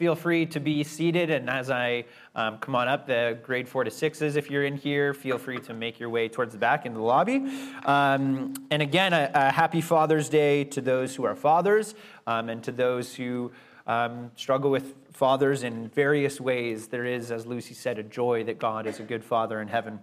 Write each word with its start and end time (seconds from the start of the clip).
feel 0.00 0.14
free 0.14 0.46
to 0.46 0.58
be 0.58 0.82
seated. 0.82 1.28
And 1.28 1.50
as 1.50 1.70
I 1.70 2.06
um, 2.34 2.56
come 2.56 2.74
on 2.74 2.88
up, 2.88 3.06
the 3.06 3.38
grade 3.42 3.68
four 3.68 3.84
to 3.84 3.90
sixes, 3.90 4.34
if 4.34 4.50
you're 4.50 4.64
in 4.64 4.74
here, 4.74 5.12
feel 5.12 5.36
free 5.36 5.58
to 5.58 5.74
make 5.74 6.00
your 6.00 6.08
way 6.08 6.26
towards 6.26 6.54
the 6.54 6.58
back 6.58 6.86
into 6.86 6.96
the 6.96 7.04
lobby. 7.04 7.44
Um, 7.84 8.54
and 8.70 8.80
again, 8.80 9.12
a, 9.12 9.30
a, 9.34 9.52
happy 9.52 9.82
Father's 9.82 10.30
Day 10.30 10.64
to 10.64 10.80
those 10.80 11.14
who 11.14 11.24
are 11.24 11.36
fathers 11.36 11.94
um, 12.26 12.48
and 12.48 12.64
to 12.64 12.72
those 12.72 13.14
who 13.14 13.52
um, 13.86 14.30
struggle 14.36 14.70
with 14.70 14.94
fathers 15.12 15.64
in 15.64 15.88
various 15.90 16.40
ways. 16.40 16.86
There 16.86 17.04
is, 17.04 17.30
as 17.30 17.44
Lucy 17.44 17.74
said, 17.74 17.98
a 17.98 18.02
joy 18.02 18.44
that 18.44 18.58
God 18.58 18.86
is 18.86 19.00
a 19.00 19.02
good 19.02 19.22
father 19.22 19.60
in 19.60 19.68
heaven. 19.68 20.00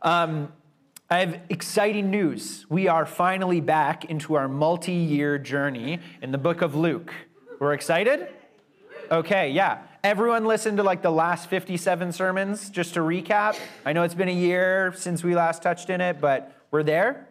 Um, 0.00 0.54
I 1.10 1.18
have 1.18 1.38
exciting 1.50 2.10
news. 2.10 2.64
We 2.70 2.88
are 2.88 3.04
finally 3.04 3.60
back 3.60 4.06
into 4.06 4.36
our 4.36 4.48
multi 4.48 4.92
year 4.92 5.36
journey 5.36 6.00
in 6.22 6.32
the 6.32 6.38
book 6.38 6.62
of 6.62 6.74
Luke. 6.74 7.12
We're 7.60 7.74
excited? 7.74 8.28
Okay, 9.10 9.50
yeah. 9.50 9.82
Everyone 10.02 10.44
listened 10.44 10.78
to 10.78 10.82
like 10.82 11.02
the 11.02 11.10
last 11.10 11.48
57 11.48 12.12
sermons, 12.12 12.70
just 12.70 12.94
to 12.94 13.00
recap. 13.00 13.58
I 13.84 13.92
know 13.92 14.02
it's 14.02 14.14
been 14.14 14.28
a 14.28 14.32
year 14.32 14.92
since 14.96 15.22
we 15.22 15.34
last 15.34 15.62
touched 15.62 15.90
in 15.90 16.00
it, 16.00 16.20
but 16.20 16.52
we're 16.70 16.82
there. 16.82 17.28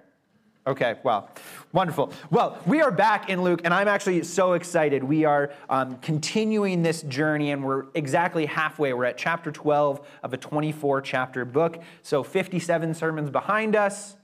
Okay, 0.66 0.96
well, 1.04 1.30
wonderful. 1.74 2.14
Well, 2.30 2.58
we 2.66 2.82
are 2.82 2.92
back 2.92 3.30
in 3.30 3.44
Luke, 3.44 3.62
and 3.66 3.74
I'm 3.74 3.88
actually 3.88 4.24
so 4.24 4.54
excited. 4.54 5.04
We 5.04 5.26
are 5.26 5.52
um, 5.70 5.98
continuing 5.98 6.84
this 6.84 7.02
journey, 7.02 7.52
and 7.52 7.64
we're 7.64 7.88
exactly 7.96 8.46
halfway. 8.46 8.94
We're 8.94 9.06
at 9.06 9.18
chapter 9.18 9.52
12 9.52 10.08
of 10.24 10.34
a 10.34 10.38
24 10.38 11.02
chapter 11.02 11.44
book. 11.44 11.82
So, 12.02 12.24
57 12.24 12.94
sermons 12.94 13.30
behind 13.30 13.76
us 13.76 14.16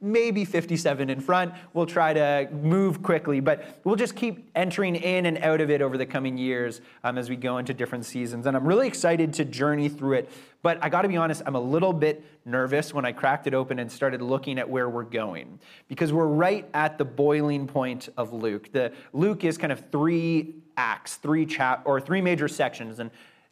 maybe 0.00 0.44
57 0.44 1.08
in 1.08 1.20
front. 1.20 1.54
We'll 1.72 1.86
try 1.86 2.12
to 2.12 2.48
move 2.52 3.02
quickly, 3.02 3.40
but 3.40 3.80
we'll 3.84 3.96
just 3.96 4.14
keep 4.14 4.50
entering 4.54 4.94
in 4.94 5.26
and 5.26 5.38
out 5.38 5.60
of 5.60 5.70
it 5.70 5.80
over 5.80 5.96
the 5.96 6.04
coming 6.04 6.36
years 6.36 6.80
um, 7.02 7.16
as 7.16 7.30
we 7.30 7.36
go 7.36 7.58
into 7.58 7.72
different 7.72 8.04
seasons. 8.04 8.46
And 8.46 8.56
I'm 8.56 8.66
really 8.66 8.86
excited 8.86 9.32
to 9.34 9.44
journey 9.44 9.88
through 9.88 10.14
it. 10.14 10.30
But 10.62 10.78
I 10.82 10.88
got 10.88 11.02
to 11.02 11.08
be 11.08 11.16
honest, 11.16 11.42
I'm 11.46 11.54
a 11.54 11.60
little 11.60 11.92
bit 11.92 12.24
nervous 12.44 12.92
when 12.92 13.04
I 13.04 13.12
cracked 13.12 13.46
it 13.46 13.54
open 13.54 13.78
and 13.78 13.90
started 13.90 14.20
looking 14.20 14.58
at 14.58 14.68
where 14.68 14.88
we're 14.88 15.04
going 15.04 15.58
because 15.88 16.12
we're 16.12 16.26
right 16.26 16.68
at 16.74 16.98
the 16.98 17.04
boiling 17.04 17.66
point 17.66 18.08
of 18.16 18.32
Luke. 18.32 18.72
The 18.72 18.92
Luke 19.12 19.44
is 19.44 19.56
kind 19.56 19.72
of 19.72 19.90
three 19.90 20.56
acts, 20.76 21.16
three 21.16 21.46
chap 21.46 21.82
or 21.86 22.00
three 22.00 22.20
major 22.20 22.48
sections, 22.48 22.98
and 22.98 23.10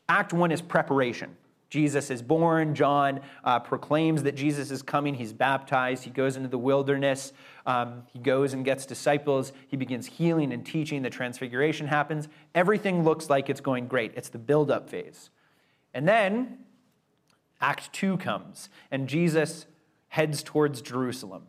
Act 0.09 0.33
one 0.33 0.53
is 0.53 0.61
preparation. 0.61 1.35
Jesus 1.75 2.09
is 2.09 2.23
born. 2.23 2.73
John 2.77 3.19
uh, 3.43 3.59
proclaims 3.59 4.23
that 4.23 4.37
Jesus 4.37 4.71
is 4.71 4.81
coming. 4.81 5.13
He's 5.13 5.33
baptized. 5.33 6.05
He 6.05 6.11
goes 6.11 6.37
into 6.37 6.49
the 6.49 6.57
wilderness. 6.57 7.33
Um, 7.67 8.05
he 8.13 8.21
goes 8.21 8.53
and 8.53 8.65
gets 8.65 8.87
disciples. 8.87 9.53
He 9.67 9.77
begins 9.77 10.07
healing 10.07 10.53
and 10.53 10.65
teaching. 10.65 11.03
The 11.03 11.11
transfiguration 11.11 11.89
happens. 11.89 12.29
Everything 12.55 13.03
looks 13.03 13.29
like 13.29 13.51
it's 13.51 13.61
going 13.61 13.89
great. 13.89 14.13
It's 14.15 14.29
the 14.29 14.39
build 14.39 14.71
up 14.71 14.89
phase. 14.89 15.31
And 15.93 16.07
then 16.07 16.59
Act 17.61 17.93
2 17.93 18.19
comes, 18.19 18.69
and 18.93 19.09
Jesus 19.09 19.67
heads 20.07 20.45
towards 20.45 20.81
Jerusalem. 20.81 21.49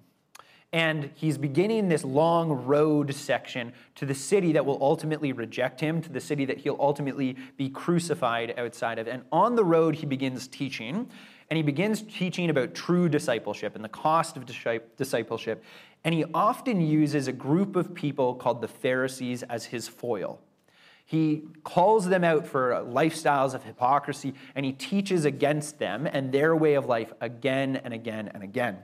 And 0.74 1.12
he's 1.16 1.38
beginning 1.38 1.88
this 1.88 2.04
long 2.04 2.52
road 2.52 3.14
section 3.14 3.72
to 3.96 4.06
the 4.06 4.16
city 4.16 4.52
that 4.54 4.66
will 4.66 4.78
ultimately 4.82 5.32
reject 5.32 5.80
him, 5.80 6.02
to 6.02 6.12
the 6.12 6.20
city 6.20 6.46
that 6.46 6.58
he'll 6.58 6.78
ultimately 6.80 7.38
be 7.56 7.70
crucified 7.70 8.54
outside 8.58 9.00
of. 9.00 9.08
And 9.08 9.24
on 9.32 9.56
the 9.56 9.64
road, 9.64 9.96
he 9.96 10.06
begins 10.06 10.48
teaching. 10.48 11.10
And 11.50 11.58
he 11.58 11.64
begins 11.64 12.02
teaching 12.02 12.50
about 12.50 12.74
true 12.74 13.08
discipleship 13.08 13.76
and 13.76 13.84
the 13.84 13.90
cost 13.90 14.36
of 14.36 14.46
discipleship. 14.98 15.64
And 16.04 16.14
he 16.14 16.26
often 16.34 16.82
uses 16.82 17.28
a 17.28 17.32
group 17.32 17.76
of 17.76 17.94
people 17.94 18.36
called 18.36 18.62
the 18.62 18.68
Pharisees 18.68 19.44
as 19.44 19.66
his 19.66 19.88
foil. 19.88 20.42
He 21.06 21.44
calls 21.64 22.08
them 22.08 22.24
out 22.24 22.48
for 22.48 22.84
lifestyles 22.88 23.54
of 23.54 23.64
hypocrisy 23.64 24.34
and 24.56 24.66
he 24.66 24.72
teaches 24.72 25.24
against 25.24 25.78
them 25.78 26.08
and 26.08 26.32
their 26.32 26.56
way 26.56 26.74
of 26.74 26.88
life 26.88 27.14
again 27.22 27.76
and 27.84 27.94
again 27.94 28.32
and 28.34 28.42
again. 28.42 28.78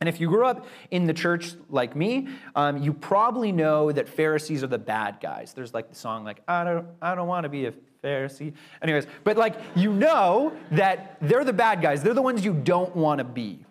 And 0.00 0.08
if 0.08 0.18
you 0.18 0.28
grew 0.28 0.46
up 0.46 0.66
in 0.90 1.06
the 1.06 1.12
church 1.12 1.52
like 1.68 1.94
me, 1.94 2.28
um, 2.56 2.78
you 2.78 2.94
probably 2.94 3.52
know 3.52 3.92
that 3.92 4.08
Pharisees 4.08 4.64
are 4.64 4.66
the 4.66 4.78
bad 4.78 5.18
guys. 5.20 5.52
There's 5.52 5.74
like 5.74 5.90
the 5.90 5.94
song 5.94 6.24
like 6.24 6.40
I 6.48 6.64
don't 6.64 6.86
I 7.02 7.14
don't 7.14 7.28
want 7.28 7.44
to 7.44 7.50
be 7.50 7.66
a 7.66 7.74
Pharisee. 8.02 8.54
Anyways, 8.80 9.06
but 9.24 9.36
like 9.36 9.56
you 9.74 9.92
know 9.92 10.54
that 10.70 11.18
they're 11.20 11.44
the 11.44 11.52
bad 11.52 11.82
guys. 11.82 12.02
They're 12.02 12.14
the 12.14 12.22
ones 12.22 12.42
you 12.42 12.54
don't 12.54 12.96
want 12.96 13.18
to 13.18 13.24
be. 13.24 13.66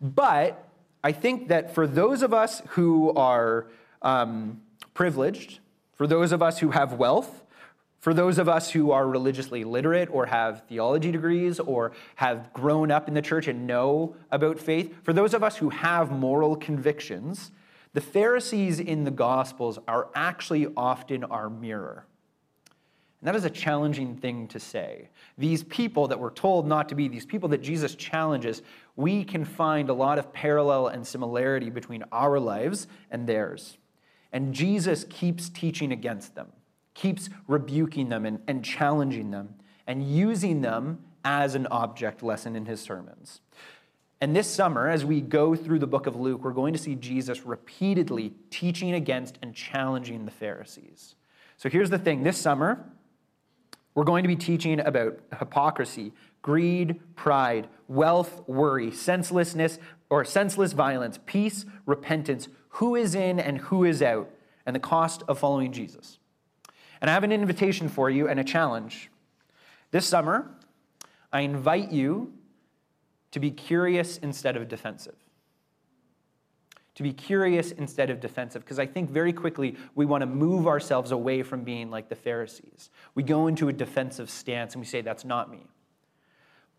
But 0.00 0.68
I 1.02 1.10
think 1.10 1.48
that 1.48 1.74
for 1.74 1.86
those 1.86 2.22
of 2.22 2.32
us 2.32 2.62
who 2.68 3.12
are 3.14 3.66
um, 4.02 4.60
privileged, 4.94 5.58
for 5.94 6.06
those 6.06 6.30
of 6.30 6.42
us 6.42 6.60
who 6.60 6.70
have 6.70 6.92
wealth, 6.92 7.42
for 8.00 8.14
those 8.14 8.38
of 8.38 8.48
us 8.48 8.70
who 8.70 8.90
are 8.92 9.06
religiously 9.06 9.62
literate 9.62 10.08
or 10.10 10.26
have 10.26 10.62
theology 10.68 11.12
degrees 11.12 11.60
or 11.60 11.92
have 12.16 12.50
grown 12.54 12.90
up 12.90 13.08
in 13.08 13.14
the 13.14 13.20
church 13.20 13.46
and 13.46 13.66
know 13.66 14.16
about 14.30 14.58
faith, 14.58 14.94
for 15.02 15.12
those 15.12 15.34
of 15.34 15.42
us 15.42 15.58
who 15.58 15.68
have 15.68 16.10
moral 16.10 16.56
convictions, 16.56 17.52
the 17.92 18.00
Pharisees 18.00 18.80
in 18.80 19.04
the 19.04 19.10
Gospels 19.10 19.78
are 19.86 20.08
actually 20.14 20.66
often 20.78 21.24
our 21.24 21.50
mirror. 21.50 22.06
And 23.20 23.28
that 23.28 23.36
is 23.36 23.44
a 23.44 23.50
challenging 23.50 24.16
thing 24.16 24.48
to 24.48 24.58
say. 24.58 25.10
These 25.36 25.64
people 25.64 26.08
that 26.08 26.18
we're 26.18 26.30
told 26.30 26.66
not 26.66 26.88
to 26.88 26.94
be, 26.94 27.06
these 27.06 27.26
people 27.26 27.50
that 27.50 27.60
Jesus 27.60 27.94
challenges, 27.94 28.62
we 28.96 29.24
can 29.24 29.44
find 29.44 29.90
a 29.90 29.94
lot 29.94 30.18
of 30.18 30.32
parallel 30.32 30.86
and 30.86 31.06
similarity 31.06 31.68
between 31.68 32.02
our 32.12 32.40
lives 32.40 32.86
and 33.10 33.26
theirs. 33.26 33.76
And 34.32 34.54
Jesus 34.54 35.04
keeps 35.10 35.50
teaching 35.50 35.92
against 35.92 36.34
them 36.34 36.50
keeps 36.94 37.30
rebuking 37.46 38.08
them 38.08 38.26
and, 38.26 38.40
and 38.46 38.64
challenging 38.64 39.30
them 39.30 39.54
and 39.86 40.02
using 40.04 40.60
them 40.60 40.98
as 41.24 41.54
an 41.54 41.66
object 41.70 42.22
lesson 42.22 42.56
in 42.56 42.66
his 42.66 42.80
sermons. 42.80 43.40
And 44.20 44.36
this 44.36 44.46
summer, 44.46 44.88
as 44.88 45.04
we 45.04 45.20
go 45.20 45.54
through 45.54 45.78
the 45.78 45.86
book 45.86 46.06
of 46.06 46.14
Luke, 46.14 46.44
we're 46.44 46.52
going 46.52 46.74
to 46.74 46.78
see 46.78 46.94
Jesus 46.94 47.46
repeatedly 47.46 48.34
teaching 48.50 48.92
against 48.92 49.38
and 49.40 49.54
challenging 49.54 50.26
the 50.26 50.30
Pharisees. 50.30 51.14
So 51.56 51.68
here's 51.68 51.90
the 51.90 51.98
thing 51.98 52.22
this 52.22 52.38
summer, 52.38 52.84
we're 53.94 54.04
going 54.04 54.22
to 54.22 54.28
be 54.28 54.36
teaching 54.36 54.80
about 54.80 55.18
hypocrisy, 55.38 56.12
greed, 56.42 57.00
pride, 57.16 57.68
wealth, 57.88 58.46
worry, 58.46 58.90
senselessness, 58.90 59.78
or 60.10 60.24
senseless 60.24 60.72
violence, 60.72 61.18
peace, 61.26 61.64
repentance, 61.86 62.48
who 62.74 62.94
is 62.94 63.14
in 63.14 63.40
and 63.40 63.58
who 63.58 63.84
is 63.84 64.02
out, 64.02 64.30
and 64.66 64.76
the 64.76 64.80
cost 64.80 65.22
of 65.28 65.38
following 65.38 65.72
Jesus. 65.72 66.18
And 67.00 67.10
I 67.10 67.14
have 67.14 67.24
an 67.24 67.32
invitation 67.32 67.88
for 67.88 68.10
you 68.10 68.28
and 68.28 68.38
a 68.38 68.44
challenge. 68.44 69.10
This 69.90 70.06
summer, 70.06 70.50
I 71.32 71.40
invite 71.40 71.90
you 71.90 72.32
to 73.30 73.40
be 73.40 73.50
curious 73.50 74.18
instead 74.18 74.56
of 74.56 74.68
defensive. 74.68 75.16
To 76.96 77.02
be 77.02 77.12
curious 77.12 77.72
instead 77.72 78.10
of 78.10 78.20
defensive, 78.20 78.62
because 78.62 78.78
I 78.78 78.84
think 78.84 79.10
very 79.10 79.32
quickly 79.32 79.76
we 79.94 80.04
want 80.04 80.22
to 80.22 80.26
move 80.26 80.66
ourselves 80.66 81.12
away 81.12 81.42
from 81.42 81.64
being 81.64 81.90
like 81.90 82.08
the 82.08 82.16
Pharisees. 82.16 82.90
We 83.14 83.22
go 83.22 83.46
into 83.46 83.68
a 83.68 83.72
defensive 83.72 84.28
stance 84.28 84.74
and 84.74 84.82
we 84.82 84.86
say, 84.86 85.00
That's 85.00 85.24
not 85.24 85.50
me. 85.50 85.66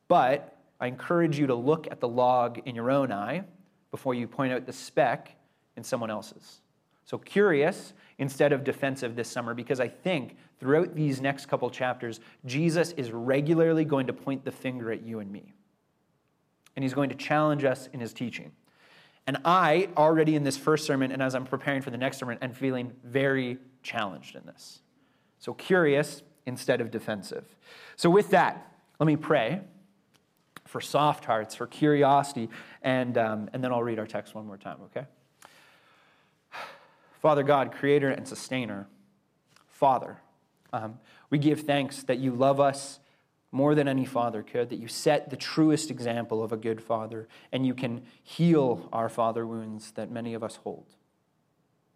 But 0.07 0.57
I 0.79 0.87
encourage 0.87 1.39
you 1.39 1.47
to 1.47 1.55
look 1.55 1.87
at 1.89 1.99
the 1.99 2.07
log 2.07 2.59
in 2.65 2.75
your 2.75 2.91
own 2.91 3.11
eye 3.11 3.45
before 3.89 4.13
you 4.13 4.27
point 4.27 4.53
out 4.53 4.65
the 4.65 4.73
speck 4.73 5.35
in 5.77 5.83
someone 5.83 6.11
else's. 6.11 6.61
So, 7.05 7.17
curious 7.17 7.93
instead 8.21 8.53
of 8.53 8.63
defensive 8.63 9.15
this 9.15 9.27
summer 9.27 9.55
because 9.55 9.79
I 9.79 9.87
think 9.87 10.37
throughout 10.59 10.93
these 10.93 11.19
next 11.19 11.47
couple 11.47 11.67
chapters, 11.71 12.19
Jesus 12.45 12.91
is 12.91 13.11
regularly 13.11 13.83
going 13.83 14.05
to 14.05 14.13
point 14.13 14.45
the 14.45 14.51
finger 14.51 14.91
at 14.91 15.01
you 15.01 15.19
and 15.19 15.31
me. 15.31 15.53
And 16.75 16.83
he's 16.83 16.93
going 16.93 17.09
to 17.09 17.15
challenge 17.15 17.63
us 17.63 17.89
in 17.91 17.99
his 17.99 18.13
teaching. 18.13 18.51
And 19.25 19.39
I, 19.43 19.89
already 19.97 20.35
in 20.35 20.43
this 20.43 20.55
first 20.55 20.85
sermon, 20.85 21.11
and 21.11 21.21
as 21.21 21.33
I'm 21.33 21.45
preparing 21.45 21.81
for 21.81 21.89
the 21.89 21.97
next 21.97 22.19
sermon, 22.19 22.37
am 22.43 22.53
feeling 22.53 22.93
very 23.03 23.57
challenged 23.81 24.35
in 24.35 24.45
this. 24.45 24.81
So, 25.39 25.55
curious 25.55 26.21
instead 26.45 26.79
of 26.79 26.91
defensive. 26.91 27.55
So, 27.95 28.09
with 28.09 28.29
that, 28.29 28.71
let 28.99 29.07
me 29.07 29.15
pray 29.15 29.61
for 30.65 30.79
soft 30.79 31.25
hearts, 31.25 31.55
for 31.55 31.65
curiosity, 31.65 32.49
and, 32.83 33.17
um, 33.17 33.49
and 33.51 33.63
then 33.63 33.71
I'll 33.71 33.83
read 33.83 33.97
our 33.97 34.07
text 34.07 34.35
one 34.35 34.45
more 34.45 34.57
time, 34.57 34.77
okay? 34.85 35.07
Father 37.21 37.43
God, 37.43 37.71
creator 37.71 38.09
and 38.09 38.27
sustainer, 38.27 38.87
Father, 39.67 40.17
um, 40.73 40.99
we 41.29 41.37
give 41.37 41.61
thanks 41.61 42.01
that 42.03 42.17
you 42.17 42.31
love 42.31 42.59
us 42.59 42.99
more 43.51 43.75
than 43.75 43.87
any 43.87 44.05
father 44.05 44.41
could, 44.41 44.69
that 44.69 44.79
you 44.79 44.87
set 44.87 45.29
the 45.29 45.35
truest 45.35 45.91
example 45.91 46.43
of 46.43 46.51
a 46.51 46.57
good 46.57 46.81
father, 46.81 47.27
and 47.51 47.65
you 47.65 47.75
can 47.75 48.01
heal 48.23 48.89
our 48.91 49.07
father 49.07 49.45
wounds 49.45 49.91
that 49.91 50.09
many 50.09 50.33
of 50.33 50.41
us 50.43 50.55
hold. 50.57 50.87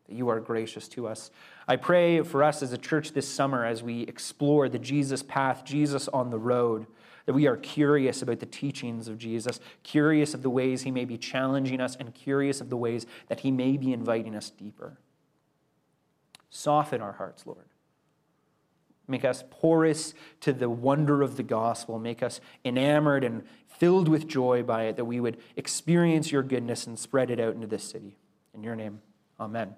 That 0.07 0.15
you 0.15 0.29
are 0.29 0.39
gracious 0.39 0.87
to 0.89 1.07
us. 1.07 1.31
I 1.67 1.77
pray 1.77 2.21
for 2.21 2.43
us 2.43 2.61
as 2.61 2.71
a 2.71 2.77
church 2.77 3.13
this 3.13 3.27
summer 3.27 3.65
as 3.65 3.81
we 3.81 4.01
explore 4.01 4.69
the 4.69 4.77
Jesus 4.77 5.23
path, 5.23 5.65
Jesus 5.65 6.07
on 6.09 6.29
the 6.29 6.37
road, 6.37 6.85
that 7.25 7.33
we 7.33 7.47
are 7.47 7.57
curious 7.57 8.21
about 8.21 8.41
the 8.41 8.45
teachings 8.45 9.07
of 9.07 9.17
Jesus, 9.17 9.59
curious 9.81 10.35
of 10.35 10.43
the 10.43 10.51
ways 10.51 10.83
he 10.83 10.91
may 10.91 11.05
be 11.05 11.17
challenging 11.17 11.81
us, 11.81 11.95
and 11.95 12.13
curious 12.13 12.61
of 12.61 12.69
the 12.69 12.77
ways 12.77 13.07
that 13.27 13.39
he 13.39 13.49
may 13.49 13.77
be 13.77 13.91
inviting 13.91 14.35
us 14.35 14.51
deeper. 14.51 14.99
Soften 16.55 17.01
our 17.01 17.11
hearts, 17.11 17.45
Lord. 17.45 17.65
Make 19.09 19.25
us 19.25 19.43
porous 19.49 20.13
to 20.39 20.53
the 20.53 20.69
wonder 20.69 21.21
of 21.21 21.35
the 21.35 21.43
gospel. 21.43 21.99
Make 21.99 22.23
us 22.23 22.39
enamored 22.63 23.25
and 23.25 23.43
filled 23.67 24.07
with 24.07 24.25
joy 24.25 24.63
by 24.63 24.83
it, 24.83 24.95
that 24.95 25.03
we 25.03 25.19
would 25.19 25.37
experience 25.57 26.31
your 26.31 26.43
goodness 26.43 26.87
and 26.87 26.97
spread 26.97 27.29
it 27.29 27.41
out 27.41 27.55
into 27.55 27.67
this 27.67 27.83
city. 27.83 28.15
In 28.53 28.63
your 28.63 28.73
name, 28.73 29.01
amen. 29.37 29.75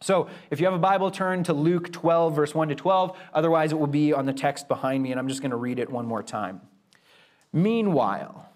So, 0.00 0.28
if 0.48 0.60
you 0.60 0.66
have 0.66 0.74
a 0.74 0.78
Bible, 0.78 1.10
turn 1.10 1.42
to 1.44 1.52
Luke 1.52 1.92
12, 1.92 2.36
verse 2.36 2.54
1 2.54 2.68
to 2.68 2.76
12. 2.76 3.18
Otherwise, 3.34 3.72
it 3.72 3.78
will 3.78 3.88
be 3.88 4.12
on 4.12 4.26
the 4.26 4.32
text 4.32 4.68
behind 4.68 5.02
me, 5.02 5.10
and 5.10 5.18
I'm 5.18 5.26
just 5.26 5.42
going 5.42 5.50
to 5.50 5.56
read 5.56 5.80
it 5.80 5.90
one 5.90 6.06
more 6.06 6.22
time. 6.22 6.60
Meanwhile, 7.52 8.48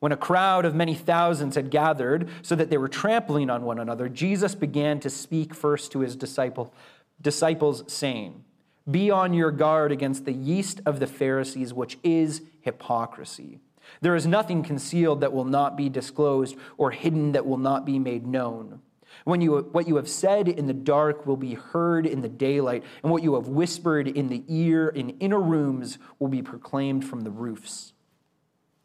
when 0.00 0.12
a 0.12 0.16
crowd 0.16 0.64
of 0.64 0.74
many 0.74 0.94
thousands 0.94 1.54
had 1.54 1.70
gathered 1.70 2.28
so 2.42 2.56
that 2.56 2.70
they 2.70 2.78
were 2.78 2.88
trampling 2.88 3.50
on 3.50 3.62
one 3.62 3.78
another, 3.78 4.08
Jesus 4.08 4.54
began 4.54 4.98
to 5.00 5.10
speak 5.10 5.54
first 5.54 5.92
to 5.92 6.00
his 6.00 6.16
disciple, 6.16 6.72
disciples, 7.20 7.84
saying, 7.86 8.42
Be 8.90 9.10
on 9.10 9.34
your 9.34 9.50
guard 9.50 9.92
against 9.92 10.24
the 10.24 10.32
yeast 10.32 10.80
of 10.86 11.00
the 11.00 11.06
Pharisees, 11.06 11.74
which 11.74 11.98
is 12.02 12.40
hypocrisy. 12.62 13.60
There 14.00 14.16
is 14.16 14.26
nothing 14.26 14.62
concealed 14.62 15.20
that 15.20 15.32
will 15.32 15.44
not 15.44 15.76
be 15.76 15.90
disclosed, 15.90 16.56
or 16.78 16.90
hidden 16.90 17.32
that 17.32 17.46
will 17.46 17.58
not 17.58 17.84
be 17.84 17.98
made 17.98 18.26
known. 18.26 18.80
When 19.24 19.42
you, 19.42 19.68
what 19.72 19.86
you 19.86 19.96
have 19.96 20.08
said 20.08 20.48
in 20.48 20.66
the 20.66 20.72
dark 20.72 21.26
will 21.26 21.36
be 21.36 21.54
heard 21.54 22.06
in 22.06 22.22
the 22.22 22.28
daylight, 22.28 22.84
and 23.02 23.12
what 23.12 23.22
you 23.22 23.34
have 23.34 23.48
whispered 23.48 24.08
in 24.08 24.28
the 24.28 24.44
ear 24.48 24.88
in 24.88 25.10
inner 25.20 25.40
rooms 25.40 25.98
will 26.18 26.28
be 26.28 26.42
proclaimed 26.42 27.04
from 27.04 27.20
the 27.20 27.30
roofs. 27.30 27.92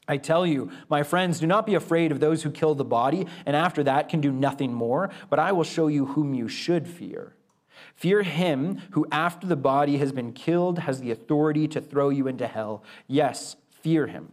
I 0.08 0.18
tell 0.18 0.46
you, 0.46 0.70
my 0.90 1.04
friends, 1.04 1.40
do 1.40 1.48
not 1.48 1.66
be 1.66 1.74
afraid 1.74 2.12
of 2.12 2.20
those 2.20 2.44
who 2.44 2.52
kill 2.52 2.76
the 2.76 2.86
body, 2.86 3.26
and 3.46 3.56
after 3.56 3.84
that 3.84 4.10
can 4.10 4.22
do 4.22 4.32
nothing 4.32 4.74
more, 4.74 5.10
but 5.30 5.40
I 5.40 5.52
will 5.52 5.64
show 5.64 5.88
you 5.88 6.06
whom 6.06 6.34
you 6.34 6.48
should 6.48 6.88
fear. 6.88 7.36
Fear 7.96 8.24
him 8.24 8.82
who, 8.92 9.08
after 9.12 9.48
the 9.48 9.56
body 9.56 9.98
has 9.98 10.12
been 10.12 10.34
killed, 10.34 10.80
has 10.80 11.00
the 11.00 11.12
authority 11.12 11.68
to 11.70 11.82
throw 11.82 12.10
you 12.10 12.28
into 12.28 12.48
hell. 12.48 12.84
Yes, 13.08 13.56
fear 13.72 14.08
him. 14.08 14.32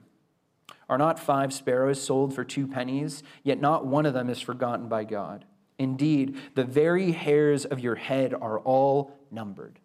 Are 0.88 0.98
not 0.98 1.18
five 1.18 1.52
sparrows 1.52 2.02
sold 2.02 2.34
for 2.34 2.44
two 2.44 2.66
pennies? 2.66 3.22
Yet 3.42 3.60
not 3.60 3.86
one 3.86 4.04
of 4.04 4.14
them 4.14 4.28
is 4.28 4.40
forgotten 4.40 4.88
by 4.88 5.04
God. 5.04 5.46
Indeed, 5.78 6.38
the 6.54 6.64
very 6.64 7.12
hairs 7.12 7.64
of 7.64 7.80
your 7.80 7.94
head 7.94 8.34
are 8.34 8.58
all 8.60 9.16
numbered. 9.30 9.78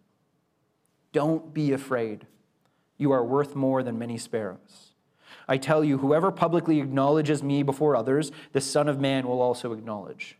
Don't 1.12 1.54
be 1.54 1.72
afraid. 1.72 2.26
You 2.98 3.12
are 3.12 3.24
worth 3.24 3.56
more 3.56 3.82
than 3.82 3.98
many 3.98 4.18
sparrows. 4.18 4.87
I 5.48 5.56
tell 5.56 5.82
you, 5.82 5.98
whoever 5.98 6.30
publicly 6.30 6.80
acknowledges 6.80 7.42
me 7.42 7.62
before 7.62 7.96
others, 7.96 8.30
the 8.52 8.60
Son 8.60 8.88
of 8.88 9.00
Man 9.00 9.26
will 9.26 9.40
also 9.40 9.72
acknowledge 9.72 10.36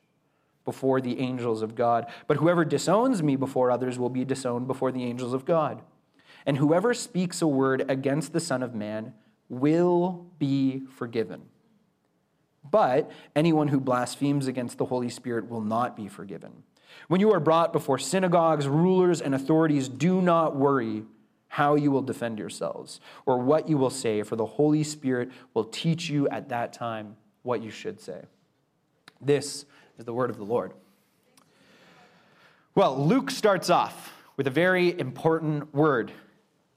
before 0.65 1.01
the 1.01 1.19
angels 1.19 1.63
of 1.63 1.75
God. 1.75 2.07
But 2.27 2.37
whoever 2.37 2.63
disowns 2.63 3.23
me 3.23 3.37
before 3.37 3.71
others 3.71 3.99
will 3.99 4.11
be 4.11 4.25
disowned 4.25 4.67
before 4.67 4.93
the 4.93 5.05
angels 5.05 5.33
of 5.33 5.47
God. 5.47 5.81
And 6.45 6.59
whoever 6.59 6.93
speaks 6.93 7.41
a 7.41 7.47
word 7.47 7.87
against 7.89 8.35
the 8.35 8.41
Son 8.41 8.63
of 8.63 8.75
Man 8.75 9.15
will 9.49 10.27
be 10.39 10.83
forgiven. 10.91 11.43
But 12.71 13.11
anyone 13.35 13.69
who 13.69 13.81
blasphemes 13.81 14.47
against 14.47 14.77
the 14.77 14.85
Holy 14.85 15.09
Spirit 15.09 15.49
will 15.49 15.63
not 15.63 15.97
be 15.97 16.07
forgiven. 16.07 16.65
When 17.09 17.21
you 17.21 17.33
are 17.33 17.41
brought 17.41 17.73
before 17.73 17.99
synagogues, 17.99 18.69
rulers, 18.69 19.23
and 19.23 19.35
authorities, 19.35 19.89
do 19.89 20.21
not 20.21 20.55
worry 20.55 21.05
how 21.49 21.75
you 21.75 21.91
will 21.91 22.03
defend 22.03 22.39
yourselves 22.39 23.01
or 23.27 23.39
what 23.39 23.69
you 23.69 23.77
will 23.77 23.91
say, 23.91 24.23
for 24.23 24.37
the 24.37 24.47
Holy 24.47 24.85
Spirit 24.85 25.31
will 25.55 25.65
teach 25.65 26.09
you 26.09 26.29
at 26.29 26.49
that 26.51 26.73
time 26.73 27.17
what 27.43 27.63
you 27.63 27.71
should 27.71 28.01
say. 28.01 28.23
This 29.21 29.65
is 29.99 30.05
the 30.05 30.13
word 30.13 30.31
of 30.31 30.37
the 30.37 30.45
Lord. 30.45 30.73
Well, 32.75 33.05
Luke 33.05 33.31
starts 33.31 33.71
off 33.71 34.13
with 34.37 34.47
a 34.47 34.51
very 34.51 34.99
important 34.99 35.75
word 35.75 36.13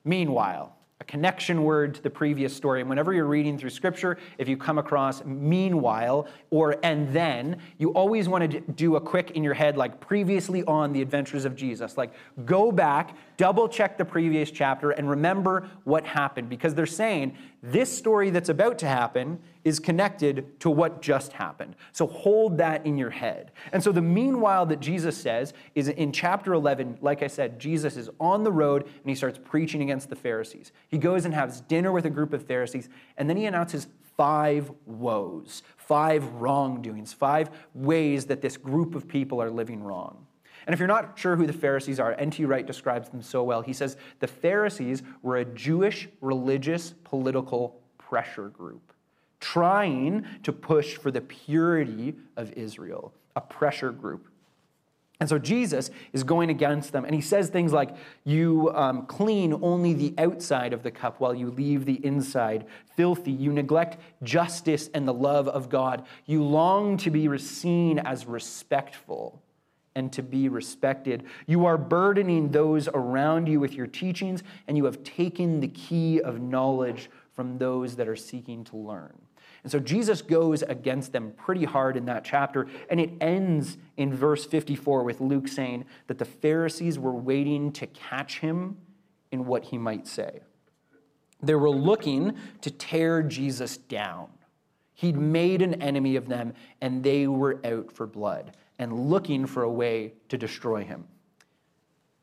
meanwhile 0.04 0.76
a 1.02 1.04
connection 1.04 1.64
word 1.64 1.96
to 1.96 2.04
the 2.04 2.10
previous 2.12 2.56
story. 2.56 2.80
And 2.80 2.88
whenever 2.88 3.12
you're 3.12 3.26
reading 3.26 3.58
through 3.58 3.72
scripture, 3.72 4.20
if 4.38 4.48
you 4.48 4.56
come 4.56 4.78
across 4.78 5.26
meanwhile 5.26 6.28
or 6.52 6.78
and 6.84 7.12
then, 7.12 7.58
you 7.80 7.90
always 7.94 8.30
want 8.30 8.52
to 8.52 8.60
do 8.60 8.98
a 8.98 9.02
quick 9.02 9.32
in 9.32 9.44
your 9.44 9.56
head, 9.56 9.78
like 9.78 10.00
previously 10.00 10.64
on 10.66 10.94
the 10.94 11.02
adventures 11.02 11.44
of 11.44 11.56
Jesus. 11.56 11.98
Like 11.98 12.14
go 12.46 12.72
back, 12.72 13.18
double 13.36 13.68
check 13.68 13.98
the 13.98 14.06
previous 14.06 14.52
chapter, 14.52 14.92
and 14.92 15.10
remember 15.10 15.68
what 15.86 16.06
happened. 16.06 16.50
Because 16.50 16.76
they're 16.76 16.86
saying 16.86 17.36
this 17.64 17.96
story 17.96 18.32
that's 18.32 18.50
about 18.50 18.80
to 18.80 18.88
happen 18.88 19.40
is 19.64 19.80
connected 19.80 20.60
to 20.60 20.70
what 20.70 21.02
just 21.02 21.34
happened. 21.34 21.76
So 21.92 22.08
hold 22.08 22.58
that 22.58 22.86
in 22.86 22.98
your 22.98 23.12
head. 23.12 23.52
And 23.72 23.84
so 23.84 23.92
the 23.92 24.02
meanwhile 24.02 24.66
that 24.66 24.80
Jesus 24.80 25.16
says 25.16 25.54
is 25.76 25.88
in 25.88 26.12
chapter 26.12 26.54
11, 26.54 26.98
like 27.02 27.22
I 27.22 27.28
said, 27.28 27.60
Jesus 27.60 27.98
is 27.98 28.10
on 28.20 28.44
the 28.44 28.52
road 28.52 28.84
and 28.84 29.06
he 29.06 29.14
starts 29.14 29.40
preaching 29.44 29.84
against 29.84 30.10
the 30.10 30.16
Pharisees. 30.16 30.72
He 30.88 30.98
goes 30.98 31.26
and 31.26 31.34
has 31.36 31.62
dinner 31.62 31.92
with 31.92 32.06
a 32.06 32.10
group 32.10 32.34
of 32.34 32.44
Pharisees, 32.44 32.90
and 33.18 33.30
then 33.30 33.38
he 33.38 33.46
announces 33.46 33.88
five 34.18 34.72
woes, 34.86 35.62
five 35.78 36.26
wrongdoings, 36.34 37.14
five 37.14 37.52
ways 37.76 38.26
that 38.26 38.42
this 38.42 38.58
group 38.58 38.96
of 38.96 39.08
people 39.08 39.42
are 39.42 39.52
living 39.52 39.84
wrong. 39.84 40.26
And 40.72 40.74
if 40.74 40.80
you're 40.80 40.88
not 40.88 41.20
sure 41.20 41.36
who 41.36 41.46
the 41.46 41.52
Pharisees 41.52 42.00
are, 42.00 42.14
N.T. 42.14 42.46
Wright 42.46 42.66
describes 42.66 43.10
them 43.10 43.22
so 43.22 43.44
well. 43.44 43.62
He 43.62 43.74
says 43.74 43.98
the 44.22 44.28
Pharisees 44.28 45.04
were 45.22 45.36
a 45.36 45.44
Jewish 45.44 46.08
religious 46.22 46.94
political 47.04 47.82
pressure 47.98 48.48
group 48.48 48.94
trying 49.42 50.26
to 50.44 50.54
push 50.54 50.96
for 50.96 51.12
the 51.12 51.20
purity 51.20 52.16
of 52.38 52.54
Israel, 52.54 53.14
a 53.36 53.42
pressure 53.42 53.92
group. 53.92 54.30
And 55.20 55.28
so 55.28 55.38
Jesus 55.38 55.92
is 56.14 56.24
going 56.24 56.50
against 56.50 56.94
them, 56.94 57.04
and 57.04 57.14
he 57.14 57.20
says 57.20 57.50
things 57.50 57.74
like, 57.74 57.90
You 58.24 58.72
um, 58.74 59.08
clean 59.08 59.60
only 59.62 59.94
the 59.94 60.14
outside 60.18 60.72
of 60.72 60.84
the 60.84 60.92
cup 60.92 61.20
while 61.20 61.36
you 61.36 61.52
leave 61.52 61.84
the 61.84 62.00
inside 62.06 62.66
filthy. 62.96 63.34
You 63.34 63.52
neglect 63.52 63.98
justice 64.24 64.90
and 64.94 65.06
the 65.06 65.14
love 65.14 65.50
of 65.50 65.68
God. 65.68 66.06
You 66.28 66.46
long 66.46 66.96
to 67.00 67.10
be 67.10 67.38
seen 67.40 68.00
as 68.00 68.26
respectful 68.26 69.41
and 69.96 70.12
to 70.14 70.24
be 70.24 70.50
respected. 70.50 71.24
You 71.48 71.66
are 71.66 71.78
burdening 71.78 72.50
those 72.50 72.88
around 72.88 73.48
you 73.48 73.60
with 73.60 73.74
your 73.74 73.88
teachings, 73.88 74.44
and 74.68 74.78
you 74.78 74.86
have 74.86 75.04
taken 75.04 75.60
the 75.60 75.68
key 75.68 76.22
of 76.22 76.40
knowledge 76.40 77.10
from 77.34 77.58
those 77.58 77.96
that 77.96 78.08
are 78.08 78.16
seeking 78.16 78.64
to 78.66 78.78
learn. 78.78 79.14
And 79.64 79.72
so 79.72 79.80
Jesus 79.80 80.22
goes 80.22 80.64
against 80.64 81.12
them 81.12 81.34
pretty 81.38 81.66
hard 81.66 81.96
in 81.96 82.06
that 82.06 82.24
chapter. 82.26 82.68
And 82.90 83.00
it 83.00 83.12
ends 83.22 83.78
in 83.96 84.14
verse 84.14 84.46
54 84.46 85.04
with 85.04 85.22
Luke 85.22 85.48
saying 85.48 85.86
that 86.08 86.18
the 86.18 86.26
Pharisees 86.26 86.98
were 86.98 87.14
waiting 87.14 87.72
to 87.74 87.86
catch 87.88 88.40
him 88.40 88.78
in 89.32 89.46
what 89.46 89.66
he 89.66 89.78
might 89.78 90.08
say. 90.08 90.40
They 91.44 91.56
were 91.56 91.70
looking 91.70 92.38
to 92.62 92.72
tear 92.72 93.24
Jesus 93.24 93.78
down. 93.78 94.30
He'd 94.94 95.18
made 95.18 95.62
an 95.62 95.82
enemy 95.82 96.16
of 96.16 96.28
them, 96.28 96.54
and 96.80 97.04
they 97.04 97.28
were 97.28 97.60
out 97.66 97.92
for 97.92 98.06
blood 98.06 98.56
and 98.82 99.10
looking 99.10 99.46
for 99.46 99.64
a 99.64 99.72
way 99.72 100.14
to 100.28 100.38
destroy 100.38 100.84
him. 100.84 101.06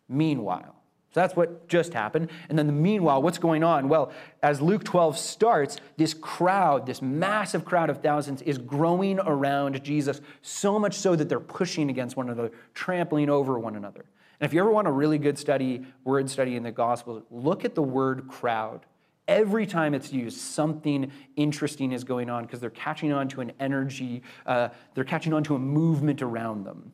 Meanwhile, 0.08 0.74
so 1.10 1.20
that's 1.20 1.34
what 1.34 1.68
just 1.68 1.94
happened. 1.94 2.30
And 2.50 2.58
then, 2.58 2.66
the 2.66 2.72
meanwhile, 2.72 3.22
what's 3.22 3.38
going 3.38 3.64
on? 3.64 3.88
Well, 3.88 4.12
as 4.42 4.60
Luke 4.60 4.84
12 4.84 5.16
starts, 5.16 5.78
this 5.96 6.12
crowd, 6.12 6.84
this 6.84 7.00
massive 7.00 7.64
crowd 7.64 7.88
of 7.88 8.02
thousands, 8.02 8.42
is 8.42 8.58
growing 8.58 9.18
around 9.20 9.82
Jesus, 9.82 10.20
so 10.42 10.78
much 10.78 10.94
so 10.94 11.16
that 11.16 11.30
they're 11.30 11.40
pushing 11.40 11.88
against 11.88 12.16
one 12.16 12.28
another, 12.28 12.52
trampling 12.74 13.30
over 13.30 13.58
one 13.58 13.74
another. 13.74 14.04
And 14.38 14.46
if 14.46 14.52
you 14.52 14.60
ever 14.60 14.70
want 14.70 14.86
a 14.86 14.92
really 14.92 15.18
good 15.18 15.38
study, 15.38 15.86
word 16.04 16.28
study 16.28 16.56
in 16.56 16.62
the 16.62 16.72
Gospel, 16.72 17.22
look 17.30 17.64
at 17.64 17.74
the 17.74 17.82
word 17.82 18.28
crowd. 18.28 18.84
Every 19.28 19.66
time 19.66 19.94
it's 19.94 20.12
used, 20.12 20.38
something 20.38 21.12
interesting 21.36 21.92
is 21.92 22.02
going 22.02 22.30
on 22.30 22.44
because 22.44 22.60
they're 22.60 22.70
catching 22.70 23.12
on 23.12 23.28
to 23.28 23.42
an 23.42 23.52
energy, 23.60 24.22
uh, 24.46 24.70
they're 24.94 25.04
catching 25.04 25.34
on 25.34 25.44
to 25.44 25.54
a 25.54 25.58
movement 25.58 26.22
around 26.22 26.64
them. 26.64 26.92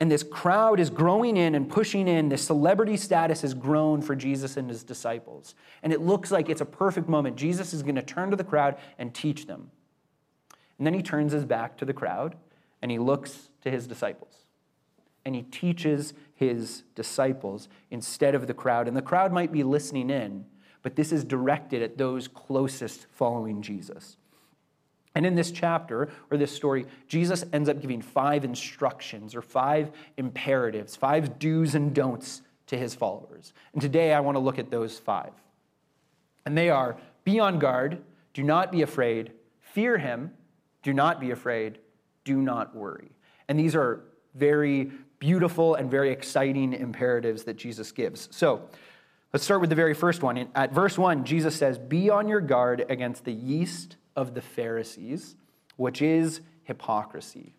And 0.00 0.10
this 0.10 0.24
crowd 0.24 0.80
is 0.80 0.90
growing 0.90 1.36
in 1.36 1.54
and 1.54 1.68
pushing 1.68 2.08
in. 2.08 2.28
This 2.28 2.44
celebrity 2.44 2.96
status 2.96 3.42
has 3.42 3.54
grown 3.54 4.02
for 4.02 4.16
Jesus 4.16 4.56
and 4.56 4.68
his 4.68 4.82
disciples. 4.82 5.54
And 5.82 5.92
it 5.92 6.00
looks 6.00 6.32
like 6.32 6.50
it's 6.50 6.60
a 6.60 6.66
perfect 6.66 7.08
moment. 7.08 7.36
Jesus 7.36 7.72
is 7.72 7.82
going 7.82 7.94
to 7.94 8.02
turn 8.02 8.30
to 8.30 8.36
the 8.36 8.44
crowd 8.44 8.76
and 8.98 9.14
teach 9.14 9.46
them. 9.46 9.70
And 10.78 10.86
then 10.86 10.94
he 10.94 11.02
turns 11.02 11.32
his 11.32 11.44
back 11.44 11.78
to 11.78 11.84
the 11.84 11.92
crowd 11.92 12.34
and 12.82 12.90
he 12.90 12.98
looks 12.98 13.50
to 13.62 13.70
his 13.70 13.86
disciples. 13.86 14.44
And 15.24 15.34
he 15.34 15.42
teaches 15.42 16.12
his 16.34 16.82
disciples 16.96 17.68
instead 17.90 18.34
of 18.34 18.46
the 18.46 18.54
crowd. 18.54 18.88
And 18.88 18.96
the 18.96 19.02
crowd 19.02 19.32
might 19.32 19.52
be 19.52 19.62
listening 19.62 20.10
in, 20.10 20.44
but 20.84 20.94
this 20.94 21.10
is 21.10 21.24
directed 21.24 21.82
at 21.82 21.98
those 21.98 22.28
closest 22.28 23.06
following 23.10 23.62
Jesus. 23.62 24.18
And 25.14 25.24
in 25.24 25.34
this 25.34 25.50
chapter 25.50 26.10
or 26.30 26.36
this 26.36 26.52
story, 26.52 26.86
Jesus 27.08 27.42
ends 27.52 27.68
up 27.68 27.80
giving 27.80 28.02
five 28.02 28.44
instructions 28.44 29.34
or 29.34 29.40
five 29.40 29.90
imperatives, 30.18 30.94
five 30.94 31.38
do's 31.38 31.74
and 31.74 31.94
don'ts 31.94 32.42
to 32.66 32.76
his 32.76 32.94
followers. 32.94 33.54
And 33.72 33.80
today 33.80 34.12
I 34.12 34.20
want 34.20 34.34
to 34.36 34.40
look 34.40 34.58
at 34.58 34.70
those 34.70 34.98
five. 34.98 35.32
And 36.44 36.56
they 36.56 36.68
are 36.68 36.98
be 37.24 37.40
on 37.40 37.58
guard, 37.58 38.02
do 38.34 38.42
not 38.42 38.70
be 38.70 38.82
afraid, 38.82 39.32
fear 39.60 39.96
him, 39.96 40.32
do 40.82 40.92
not 40.92 41.18
be 41.18 41.30
afraid, 41.30 41.78
do 42.24 42.36
not 42.42 42.76
worry. 42.76 43.10
And 43.48 43.58
these 43.58 43.74
are 43.74 44.04
very 44.34 44.90
beautiful 45.18 45.76
and 45.76 45.90
very 45.90 46.10
exciting 46.10 46.74
imperatives 46.74 47.44
that 47.44 47.56
Jesus 47.56 47.90
gives. 47.90 48.28
So, 48.30 48.68
Let's 49.34 49.42
start 49.42 49.60
with 49.60 49.70
the 49.70 49.74
very 49.74 49.94
first 49.94 50.22
one. 50.22 50.46
At 50.54 50.72
verse 50.72 50.96
1, 50.96 51.24
Jesus 51.24 51.56
says, 51.56 51.76
Be 51.76 52.08
on 52.08 52.28
your 52.28 52.40
guard 52.40 52.86
against 52.88 53.24
the 53.24 53.32
yeast 53.32 53.96
of 54.14 54.32
the 54.32 54.40
Pharisees, 54.40 55.34
which 55.74 56.00
is 56.00 56.40
hypocrisy. 56.62 57.56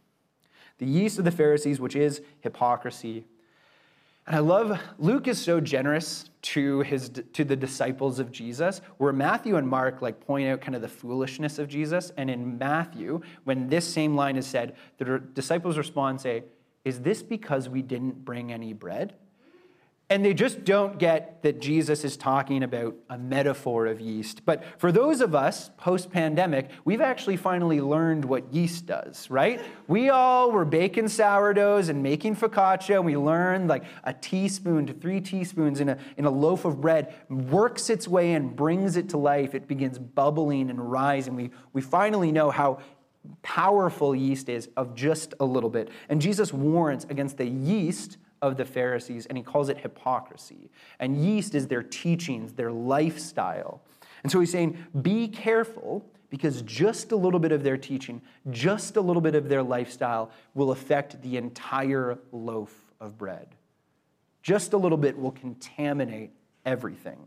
The 0.77 0.85
yeast 0.85 1.19
of 1.19 1.25
the 1.25 1.31
Pharisees, 1.31 1.81
which 1.81 1.97
is 1.97 2.21
hypocrisy. 2.39 3.25
And 4.25 4.37
I 4.37 4.39
love 4.39 4.79
Luke 4.97 5.27
is 5.27 5.37
so 5.37 5.59
generous 5.59 6.29
to 6.43 6.79
his 6.79 7.09
to 7.33 7.43
the 7.43 7.57
disciples 7.57 8.19
of 8.19 8.31
Jesus, 8.31 8.79
where 8.97 9.11
Matthew 9.11 9.57
and 9.57 9.67
Mark 9.67 10.01
like 10.01 10.25
point 10.25 10.47
out 10.47 10.61
kind 10.61 10.75
of 10.75 10.81
the 10.81 10.87
foolishness 10.87 11.59
of 11.59 11.67
Jesus. 11.67 12.09
And 12.15 12.29
in 12.29 12.57
Matthew, 12.57 13.19
when 13.43 13.67
this 13.67 13.85
same 13.85 14.15
line 14.15 14.37
is 14.37 14.47
said, 14.47 14.77
the 14.97 15.21
disciples 15.33 15.77
respond, 15.77 16.21
say, 16.21 16.45
Is 16.85 17.01
this 17.01 17.21
because 17.21 17.67
we 17.67 17.81
didn't 17.81 18.23
bring 18.23 18.53
any 18.53 18.71
bread? 18.71 19.15
And 20.07 20.23
they 20.23 20.35
just 20.35 20.63
don't 20.63 20.99
get 20.99 21.41
that 21.41 21.59
Jesus 21.59 22.03
is 22.03 22.15
talking 22.15 22.61
about 22.61 22.95
a 23.09 23.17
metaphor 23.17 23.87
of 23.87 23.99
yeast. 23.99 24.45
But 24.45 24.63
for 24.77 24.91
those 24.91 25.19
of 25.19 25.33
us 25.33 25.71
post 25.77 26.11
pandemic, 26.11 26.69
we've 26.83 27.01
actually 27.01 27.37
finally 27.37 27.81
learned 27.81 28.23
what 28.23 28.53
yeast 28.53 28.85
does, 28.85 29.27
right? 29.31 29.59
We 29.87 30.11
all 30.11 30.51
were 30.51 30.63
baking 30.63 31.07
sourdoughs 31.07 31.89
and 31.89 32.03
making 32.03 32.35
focaccia, 32.35 32.97
and 32.97 33.05
we 33.05 33.17
learned 33.17 33.67
like 33.67 33.83
a 34.03 34.13
teaspoon 34.13 34.85
to 34.85 34.93
three 34.93 35.21
teaspoons 35.21 35.79
in 35.79 35.89
a, 35.89 35.97
in 36.17 36.25
a 36.25 36.31
loaf 36.31 36.65
of 36.65 36.79
bread 36.79 37.15
works 37.27 37.89
its 37.89 38.07
way 38.07 38.33
and 38.33 38.55
brings 38.55 38.97
it 38.97 39.09
to 39.09 39.17
life. 39.17 39.55
It 39.55 39.67
begins 39.67 39.97
bubbling 39.97 40.69
and 40.69 40.91
rising. 40.91 41.35
We, 41.35 41.49
we 41.73 41.81
finally 41.81 42.31
know 42.31 42.51
how 42.51 42.77
powerful 43.41 44.15
yeast 44.15 44.49
is 44.49 44.69
of 44.77 44.93
just 44.93 45.33
a 45.39 45.45
little 45.45 45.71
bit. 45.71 45.89
And 46.09 46.21
Jesus 46.21 46.53
warns 46.53 47.05
against 47.05 47.37
the 47.37 47.47
yeast 47.47 48.17
of 48.41 48.57
the 48.57 48.65
Pharisees, 48.65 49.25
and 49.25 49.37
he 49.37 49.43
calls 49.43 49.69
it 49.69 49.77
hypocrisy. 49.77 50.69
And 50.99 51.23
yeast 51.23 51.55
is 51.55 51.67
their 51.67 51.83
teachings, 51.83 52.53
their 52.53 52.71
lifestyle. 52.71 53.81
And 54.23 54.31
so 54.31 54.39
he's 54.39 54.51
saying, 54.51 54.77
be 55.01 55.27
careful 55.27 56.05
because 56.29 56.61
just 56.63 57.11
a 57.11 57.15
little 57.15 57.39
bit 57.39 57.51
of 57.51 57.63
their 57.63 57.77
teaching, 57.77 58.21
just 58.51 58.97
a 58.97 59.01
little 59.01 59.21
bit 59.21 59.35
of 59.35 59.47
their 59.47 59.63
lifestyle 59.63 60.31
will 60.53 60.71
affect 60.71 61.21
the 61.21 61.37
entire 61.37 62.17
loaf 62.31 62.73
of 62.99 63.17
bread. 63.17 63.47
Just 64.41 64.73
a 64.73 64.77
little 64.77 64.97
bit 64.97 65.17
will 65.17 65.31
contaminate 65.31 66.31
everything. 66.65 67.19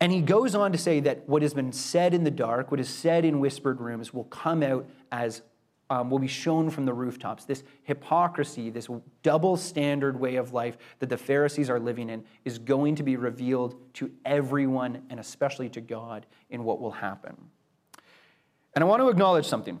And 0.00 0.12
he 0.12 0.20
goes 0.20 0.54
on 0.54 0.72
to 0.72 0.78
say 0.78 1.00
that 1.00 1.26
what 1.28 1.42
has 1.42 1.54
been 1.54 1.72
said 1.72 2.12
in 2.12 2.24
the 2.24 2.30
dark, 2.30 2.70
what 2.70 2.80
is 2.80 2.88
said 2.88 3.24
in 3.24 3.40
whispered 3.40 3.80
rooms, 3.80 4.12
will 4.12 4.24
come 4.24 4.62
out 4.62 4.86
as 5.10 5.42
um, 5.94 6.10
will 6.10 6.18
be 6.18 6.26
shown 6.26 6.70
from 6.70 6.86
the 6.86 6.92
rooftops. 6.92 7.44
This 7.44 7.62
hypocrisy, 7.84 8.68
this 8.68 8.88
double 9.22 9.56
standard 9.56 10.18
way 10.18 10.34
of 10.34 10.52
life 10.52 10.76
that 10.98 11.08
the 11.08 11.16
Pharisees 11.16 11.70
are 11.70 11.78
living 11.78 12.10
in, 12.10 12.24
is 12.44 12.58
going 12.58 12.96
to 12.96 13.04
be 13.04 13.14
revealed 13.14 13.76
to 13.94 14.10
everyone 14.24 15.02
and 15.08 15.20
especially 15.20 15.68
to 15.68 15.80
God 15.80 16.26
in 16.50 16.64
what 16.64 16.80
will 16.80 16.90
happen. 16.90 17.36
And 18.74 18.82
I 18.82 18.88
want 18.88 19.02
to 19.02 19.08
acknowledge 19.08 19.46
something 19.46 19.80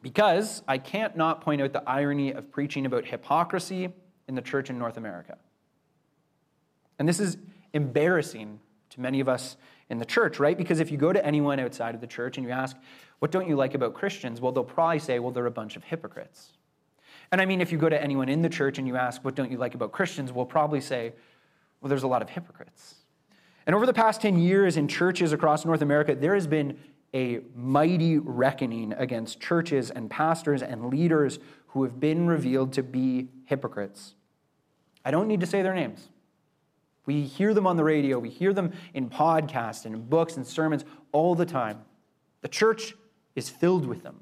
because 0.00 0.62
I 0.66 0.78
can't 0.78 1.18
not 1.18 1.42
point 1.42 1.60
out 1.60 1.74
the 1.74 1.86
irony 1.86 2.32
of 2.32 2.50
preaching 2.50 2.86
about 2.86 3.04
hypocrisy 3.04 3.92
in 4.26 4.34
the 4.34 4.42
church 4.42 4.70
in 4.70 4.78
North 4.78 4.96
America. 4.96 5.36
And 6.98 7.06
this 7.06 7.20
is 7.20 7.36
embarrassing 7.74 8.58
to 8.94 9.00
many 9.00 9.20
of 9.20 9.28
us 9.28 9.56
in 9.90 9.98
the 9.98 10.04
church, 10.04 10.38
right? 10.38 10.56
Because 10.56 10.80
if 10.80 10.90
you 10.90 10.96
go 10.96 11.12
to 11.12 11.24
anyone 11.24 11.60
outside 11.60 11.94
of 11.94 12.00
the 12.00 12.06
church 12.06 12.38
and 12.38 12.46
you 12.46 12.52
ask, 12.52 12.76
what 13.18 13.30
don't 13.30 13.48
you 13.48 13.56
like 13.56 13.74
about 13.74 13.94
Christians? 13.94 14.40
Well, 14.40 14.52
they'll 14.52 14.64
probably 14.64 14.98
say, 14.98 15.18
well, 15.18 15.30
they're 15.30 15.46
a 15.46 15.50
bunch 15.50 15.76
of 15.76 15.84
hypocrites. 15.84 16.52
And 17.32 17.40
I 17.40 17.46
mean, 17.46 17.60
if 17.60 17.72
you 17.72 17.78
go 17.78 17.88
to 17.88 18.02
anyone 18.02 18.28
in 18.28 18.42
the 18.42 18.48
church 18.48 18.78
and 18.78 18.86
you 18.86 18.96
ask, 18.96 19.24
what 19.24 19.34
don't 19.34 19.50
you 19.50 19.58
like 19.58 19.74
about 19.74 19.92
Christians? 19.92 20.32
We'll 20.32 20.46
probably 20.46 20.80
say, 20.80 21.12
well, 21.80 21.88
there's 21.88 22.02
a 22.02 22.08
lot 22.08 22.22
of 22.22 22.30
hypocrites. 22.30 22.96
And 23.66 23.74
over 23.74 23.86
the 23.86 23.94
past 23.94 24.20
10 24.20 24.38
years 24.38 24.76
in 24.76 24.88
churches 24.88 25.32
across 25.32 25.64
North 25.64 25.82
America, 25.82 26.14
there 26.14 26.34
has 26.34 26.46
been 26.46 26.78
a 27.14 27.40
mighty 27.54 28.18
reckoning 28.18 28.92
against 28.94 29.40
churches 29.40 29.90
and 29.90 30.10
pastors 30.10 30.62
and 30.62 30.86
leaders 30.86 31.38
who 31.68 31.84
have 31.84 31.98
been 31.98 32.26
revealed 32.26 32.72
to 32.74 32.82
be 32.82 33.28
hypocrites. 33.46 34.14
I 35.04 35.10
don't 35.10 35.28
need 35.28 35.40
to 35.40 35.46
say 35.46 35.62
their 35.62 35.74
names. 35.74 36.08
We 37.06 37.22
hear 37.22 37.52
them 37.52 37.66
on 37.66 37.76
the 37.76 37.84
radio, 37.84 38.18
we 38.18 38.30
hear 38.30 38.52
them 38.52 38.72
in 38.94 39.10
podcasts 39.10 39.84
and 39.84 39.94
in 39.94 40.02
books 40.02 40.36
and 40.36 40.46
sermons 40.46 40.84
all 41.12 41.34
the 41.34 41.46
time. 41.46 41.80
The 42.40 42.48
church 42.48 42.94
is 43.34 43.48
filled 43.48 43.86
with 43.86 44.02
them. 44.02 44.20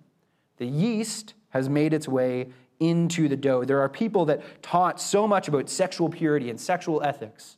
The 0.56 0.66
yeast 0.66 1.34
has 1.50 1.68
made 1.68 1.92
its 1.92 2.08
way 2.08 2.48
into 2.80 3.28
the 3.28 3.36
dough. 3.36 3.64
There 3.64 3.80
are 3.80 3.88
people 3.88 4.24
that 4.26 4.62
taught 4.62 5.00
so 5.00 5.28
much 5.28 5.48
about 5.48 5.68
sexual 5.68 6.08
purity 6.08 6.50
and 6.50 6.60
sexual 6.60 7.02
ethics 7.02 7.56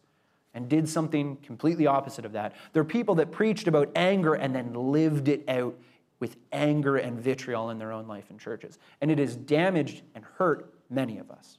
and 0.52 0.68
did 0.68 0.88
something 0.88 1.36
completely 1.38 1.86
opposite 1.86 2.24
of 2.24 2.32
that. 2.32 2.54
There 2.72 2.80
are 2.82 2.86
people 2.86 3.14
that 3.16 3.32
preached 3.32 3.66
about 3.66 3.90
anger 3.96 4.34
and 4.34 4.54
then 4.54 4.72
lived 4.72 5.28
it 5.28 5.44
out 5.48 5.78
with 6.20 6.36
anger 6.52 6.96
and 6.96 7.18
vitriol 7.18 7.70
in 7.70 7.78
their 7.78 7.92
own 7.92 8.06
life 8.06 8.30
in 8.30 8.38
churches. 8.38 8.78
And 9.00 9.10
it 9.10 9.18
has 9.18 9.36
damaged 9.36 10.02
and 10.14 10.24
hurt 10.36 10.72
many 10.88 11.18
of 11.18 11.30
us. 11.30 11.58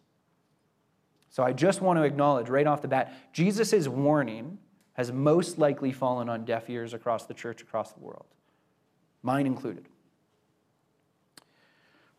So 1.35 1.43
I 1.43 1.51
just 1.51 1.81
want 1.81 1.99
to 1.99 2.03
acknowledge 2.03 2.47
right 2.47 2.65
off 2.65 2.81
the 2.81 2.87
bat 2.87 3.13
Jesus' 3.33 3.89
warning 3.89 4.57
has 4.93 5.11
most 5.11 5.57
likely 5.57 5.91
fallen 5.91 6.29
on 6.29 6.45
deaf 6.45 6.69
ears 6.69 6.93
across 6.93 7.25
the 7.25 7.33
church, 7.33 7.61
across 7.61 7.91
the 7.91 7.99
world, 7.99 8.27
mine 9.21 9.45
included. 9.45 9.89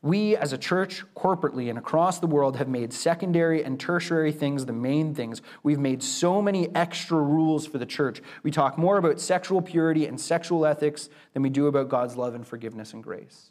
We 0.03 0.37
as 0.37 0.53
a 0.53 0.59
church, 0.59 1.03
corporately 1.17 1.71
and 1.71 1.79
across 1.79 2.19
the 2.19 2.27
world, 2.27 2.59
have 2.59 2.69
made 2.69 2.93
secondary 2.93 3.65
and 3.65 3.81
tertiary 3.81 4.33
things 4.33 4.67
the 4.67 4.75
main 4.75 5.15
things. 5.15 5.41
We've 5.63 5.79
made 5.79 6.03
so 6.03 6.43
many 6.43 6.69
extra 6.75 7.17
rules 7.17 7.67
for 7.67 7.79
the 7.79 7.87
church. 7.87 8.21
We 8.43 8.51
talk 8.51 8.77
more 8.77 8.99
about 8.99 9.19
sexual 9.19 9.63
purity 9.63 10.05
and 10.05 10.21
sexual 10.21 10.67
ethics 10.67 11.09
than 11.33 11.43
we 11.43 11.49
do 11.49 11.69
about 11.69 11.89
God's 11.89 12.19
love 12.19 12.35
and 12.35 12.47
forgiveness 12.47 12.93
and 12.93 13.03
grace. 13.03 13.51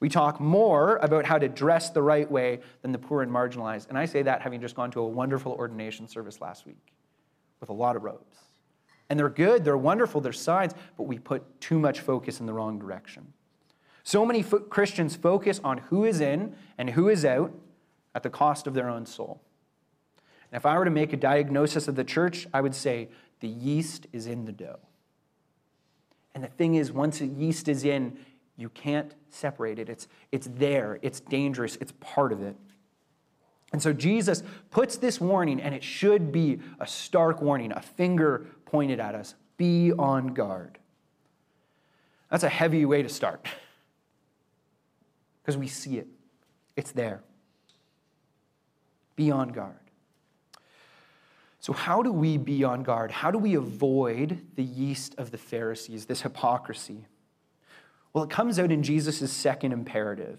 We 0.00 0.08
talk 0.08 0.40
more 0.40 0.96
about 0.96 1.24
how 1.24 1.38
to 1.38 1.48
dress 1.48 1.90
the 1.90 2.02
right 2.02 2.30
way 2.30 2.60
than 2.82 2.92
the 2.92 2.98
poor 2.98 3.22
and 3.22 3.30
marginalized. 3.30 3.88
And 3.88 3.96
I 3.96 4.04
say 4.06 4.22
that 4.22 4.42
having 4.42 4.60
just 4.60 4.74
gone 4.74 4.90
to 4.92 5.00
a 5.00 5.06
wonderful 5.06 5.52
ordination 5.52 6.08
service 6.08 6.40
last 6.40 6.66
week 6.66 6.92
with 7.60 7.70
a 7.70 7.72
lot 7.72 7.96
of 7.96 8.02
robes. 8.02 8.38
And 9.08 9.18
they're 9.18 9.28
good, 9.28 9.64
they're 9.64 9.76
wonderful, 9.76 10.20
they're 10.20 10.32
signs, 10.32 10.72
but 10.96 11.04
we 11.04 11.18
put 11.18 11.60
too 11.60 11.78
much 11.78 12.00
focus 12.00 12.40
in 12.40 12.46
the 12.46 12.52
wrong 12.52 12.78
direction. 12.78 13.32
So 14.02 14.26
many 14.26 14.42
fo- 14.42 14.60
Christians 14.60 15.16
focus 15.16 15.60
on 15.62 15.78
who 15.78 16.04
is 16.04 16.20
in 16.20 16.54
and 16.76 16.90
who 16.90 17.08
is 17.08 17.24
out 17.24 17.52
at 18.14 18.22
the 18.22 18.30
cost 18.30 18.66
of 18.66 18.74
their 18.74 18.88
own 18.88 19.06
soul. 19.06 19.40
And 20.50 20.58
if 20.58 20.66
I 20.66 20.78
were 20.78 20.84
to 20.84 20.90
make 20.90 21.12
a 21.12 21.16
diagnosis 21.16 21.88
of 21.88 21.96
the 21.96 22.04
church, 22.04 22.46
I 22.52 22.60
would 22.60 22.74
say 22.74 23.08
the 23.40 23.48
yeast 23.48 24.06
is 24.12 24.26
in 24.26 24.44
the 24.44 24.52
dough. 24.52 24.80
And 26.34 26.42
the 26.42 26.48
thing 26.48 26.74
is, 26.74 26.92
once 26.92 27.18
the 27.18 27.26
yeast 27.26 27.68
is 27.68 27.84
in, 27.84 28.18
you 28.56 28.68
can't 28.68 29.14
separate 29.30 29.78
it. 29.78 29.88
It's, 29.88 30.06
it's 30.30 30.48
there, 30.54 30.98
it's 31.02 31.20
dangerous, 31.20 31.76
it's 31.76 31.92
part 32.00 32.32
of 32.32 32.42
it. 32.42 32.56
And 33.72 33.82
so 33.82 33.92
Jesus 33.92 34.44
puts 34.70 34.96
this 34.96 35.20
warning, 35.20 35.60
and 35.60 35.74
it 35.74 35.82
should 35.82 36.30
be 36.30 36.60
a 36.78 36.86
stark 36.86 37.42
warning, 37.42 37.72
a 37.72 37.82
finger 37.82 38.46
pointed 38.66 39.00
at 39.00 39.14
us 39.14 39.34
be 39.56 39.92
on 39.92 40.28
guard. 40.28 40.78
That's 42.30 42.44
a 42.44 42.48
heavy 42.48 42.84
way 42.84 43.02
to 43.02 43.08
start 43.08 43.48
because 45.42 45.56
we 45.56 45.68
see 45.68 45.98
it, 45.98 46.08
it's 46.76 46.92
there. 46.92 47.22
Be 49.16 49.30
on 49.30 49.50
guard. 49.50 49.78
So, 51.60 51.72
how 51.72 52.02
do 52.02 52.12
we 52.12 52.36
be 52.36 52.62
on 52.62 52.82
guard? 52.82 53.10
How 53.10 53.30
do 53.30 53.38
we 53.38 53.54
avoid 53.54 54.44
the 54.54 54.62
yeast 54.62 55.14
of 55.18 55.30
the 55.30 55.38
Pharisees, 55.38 56.06
this 56.06 56.22
hypocrisy? 56.22 57.06
Well, 58.14 58.24
it 58.24 58.30
comes 58.30 58.58
out 58.58 58.72
in 58.72 58.82
Jesus' 58.82 59.30
second 59.30 59.72
imperative. 59.72 60.38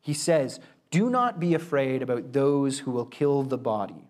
He 0.00 0.14
says, 0.14 0.60
Do 0.90 1.10
not 1.10 1.38
be 1.38 1.52
afraid 1.52 2.00
about 2.00 2.32
those 2.32 2.78
who 2.78 2.92
will 2.92 3.04
kill 3.04 3.42
the 3.42 3.58
body. 3.58 4.08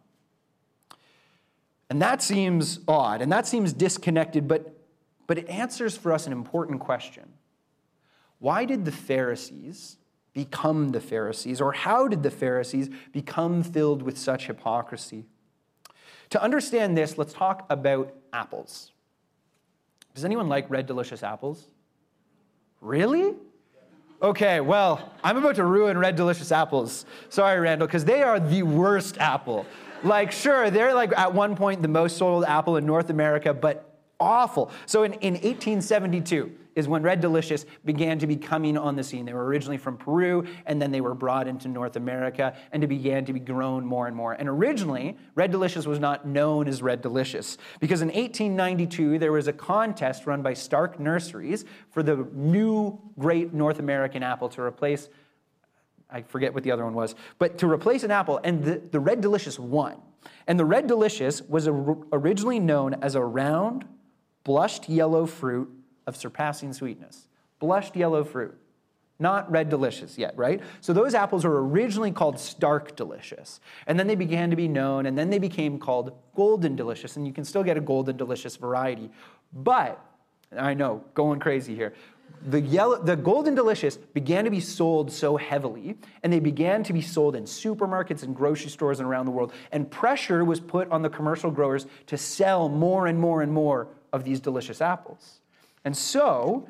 And 1.88 2.00
that 2.02 2.22
seems 2.22 2.80
odd 2.86 3.22
and 3.22 3.32
that 3.32 3.46
seems 3.46 3.72
disconnected, 3.72 4.46
but, 4.46 4.78
but 5.26 5.38
it 5.38 5.48
answers 5.48 5.96
for 5.96 6.12
us 6.12 6.26
an 6.26 6.32
important 6.32 6.80
question. 6.80 7.24
Why 8.38 8.64
did 8.66 8.84
the 8.84 8.92
Pharisees 8.92 9.96
become 10.34 10.90
the 10.90 11.00
Pharisees, 11.00 11.62
or 11.62 11.72
how 11.72 12.06
did 12.08 12.22
the 12.22 12.30
Pharisees 12.30 12.90
become 13.10 13.62
filled 13.62 14.02
with 14.02 14.18
such 14.18 14.48
hypocrisy? 14.48 15.24
To 16.28 16.42
understand 16.42 16.94
this, 16.94 17.16
let's 17.16 17.32
talk 17.32 17.64
about 17.70 18.14
apples. 18.34 18.92
Does 20.14 20.26
anyone 20.26 20.50
like 20.50 20.68
red, 20.68 20.86
delicious 20.86 21.22
apples? 21.22 21.68
Really? 22.86 23.34
Okay, 24.22 24.60
well, 24.60 25.12
I'm 25.24 25.36
about 25.36 25.56
to 25.56 25.64
ruin 25.64 25.98
Red 25.98 26.14
Delicious 26.14 26.52
apples. 26.52 27.04
Sorry, 27.30 27.58
Randall, 27.58 27.88
because 27.88 28.04
they 28.04 28.22
are 28.22 28.38
the 28.38 28.62
worst 28.62 29.18
apple. 29.18 29.66
Like, 30.04 30.30
sure, 30.30 30.70
they're 30.70 30.94
like 30.94 31.12
at 31.18 31.34
one 31.34 31.56
point 31.56 31.82
the 31.82 31.88
most 31.88 32.16
sold 32.16 32.44
apple 32.44 32.76
in 32.76 32.86
North 32.86 33.10
America, 33.10 33.52
but 33.52 33.98
awful. 34.20 34.70
So 34.86 35.02
in, 35.02 35.14
in 35.14 35.34
1872 35.34 36.52
is 36.76 36.86
when 36.86 37.02
Red 37.02 37.20
Delicious 37.20 37.64
began 37.84 38.18
to 38.18 38.26
be 38.26 38.36
coming 38.36 38.76
on 38.76 38.94
the 38.94 39.02
scene. 39.02 39.24
They 39.24 39.32
were 39.32 39.46
originally 39.46 39.78
from 39.78 39.96
Peru, 39.96 40.46
and 40.66 40.80
then 40.80 40.92
they 40.92 41.00
were 41.00 41.14
brought 41.14 41.48
into 41.48 41.68
North 41.68 41.96
America, 41.96 42.54
and 42.70 42.84
it 42.84 42.86
began 42.86 43.24
to 43.24 43.32
be 43.32 43.40
grown 43.40 43.84
more 43.84 44.06
and 44.06 44.14
more. 44.14 44.34
And 44.34 44.48
originally, 44.48 45.16
Red 45.34 45.50
Delicious 45.50 45.86
was 45.86 45.98
not 45.98 46.26
known 46.26 46.68
as 46.68 46.82
Red 46.82 47.00
Delicious 47.00 47.56
because 47.80 48.02
in 48.02 48.08
1892 48.08 49.18
there 49.18 49.32
was 49.32 49.48
a 49.48 49.52
contest 49.52 50.26
run 50.26 50.42
by 50.42 50.52
Stark 50.52 51.00
Nurseries 51.00 51.64
for 51.90 52.02
the 52.02 52.28
new 52.34 53.00
great 53.18 53.54
North 53.54 53.78
American 53.78 54.22
apple 54.22 54.50
to 54.50 54.60
replace. 54.60 55.08
I 56.10 56.22
forget 56.22 56.52
what 56.52 56.62
the 56.62 56.72
other 56.72 56.84
one 56.84 56.94
was, 56.94 57.14
but 57.38 57.58
to 57.58 57.70
replace 57.70 58.04
an 58.04 58.10
apple, 58.10 58.38
and 58.44 58.62
the, 58.62 58.82
the 58.90 59.00
Red 59.00 59.22
Delicious 59.22 59.58
won. 59.58 59.96
And 60.46 60.60
the 60.60 60.64
Red 60.64 60.86
Delicious 60.86 61.40
was 61.40 61.66
originally 61.68 62.60
known 62.60 62.94
as 62.94 63.14
a 63.14 63.24
round, 63.24 63.86
blushed 64.44 64.88
yellow 64.90 65.24
fruit 65.24 65.70
of 66.06 66.16
surpassing 66.16 66.72
sweetness. 66.72 67.28
Blushed 67.58 67.96
yellow 67.96 68.24
fruit. 68.24 68.56
Not 69.18 69.50
red 69.50 69.70
delicious 69.70 70.18
yet, 70.18 70.36
right? 70.36 70.60
So 70.82 70.92
those 70.92 71.14
apples 71.14 71.44
were 71.44 71.66
originally 71.66 72.12
called 72.12 72.38
stark 72.38 72.96
delicious. 72.96 73.60
And 73.86 73.98
then 73.98 74.06
they 74.06 74.14
began 74.14 74.50
to 74.50 74.56
be 74.56 74.68
known, 74.68 75.06
and 75.06 75.16
then 75.16 75.30
they 75.30 75.38
became 75.38 75.78
called 75.78 76.12
golden 76.34 76.76
delicious. 76.76 77.16
And 77.16 77.26
you 77.26 77.32
can 77.32 77.44
still 77.44 77.62
get 77.62 77.78
a 77.78 77.80
golden 77.80 78.18
delicious 78.18 78.56
variety. 78.56 79.10
But, 79.54 80.04
I 80.56 80.74
know, 80.74 81.02
going 81.14 81.40
crazy 81.40 81.74
here. 81.74 81.94
The, 82.48 82.60
yellow, 82.60 83.02
the 83.02 83.16
golden 83.16 83.54
delicious 83.54 83.96
began 83.96 84.44
to 84.44 84.50
be 84.50 84.60
sold 84.60 85.10
so 85.10 85.38
heavily, 85.38 85.96
and 86.22 86.30
they 86.30 86.40
began 86.40 86.82
to 86.84 86.92
be 86.92 87.00
sold 87.00 87.36
in 87.36 87.44
supermarkets 87.44 88.22
and 88.22 88.36
grocery 88.36 88.68
stores 88.68 89.00
and 89.00 89.08
around 89.08 89.24
the 89.24 89.30
world. 89.32 89.54
And 89.72 89.90
pressure 89.90 90.44
was 90.44 90.60
put 90.60 90.90
on 90.90 91.00
the 91.00 91.08
commercial 91.08 91.50
growers 91.50 91.86
to 92.08 92.18
sell 92.18 92.68
more 92.68 93.06
and 93.06 93.18
more 93.18 93.40
and 93.40 93.50
more 93.50 93.88
of 94.12 94.24
these 94.24 94.40
delicious 94.40 94.82
apples. 94.82 95.40
And 95.86 95.96
so, 95.96 96.68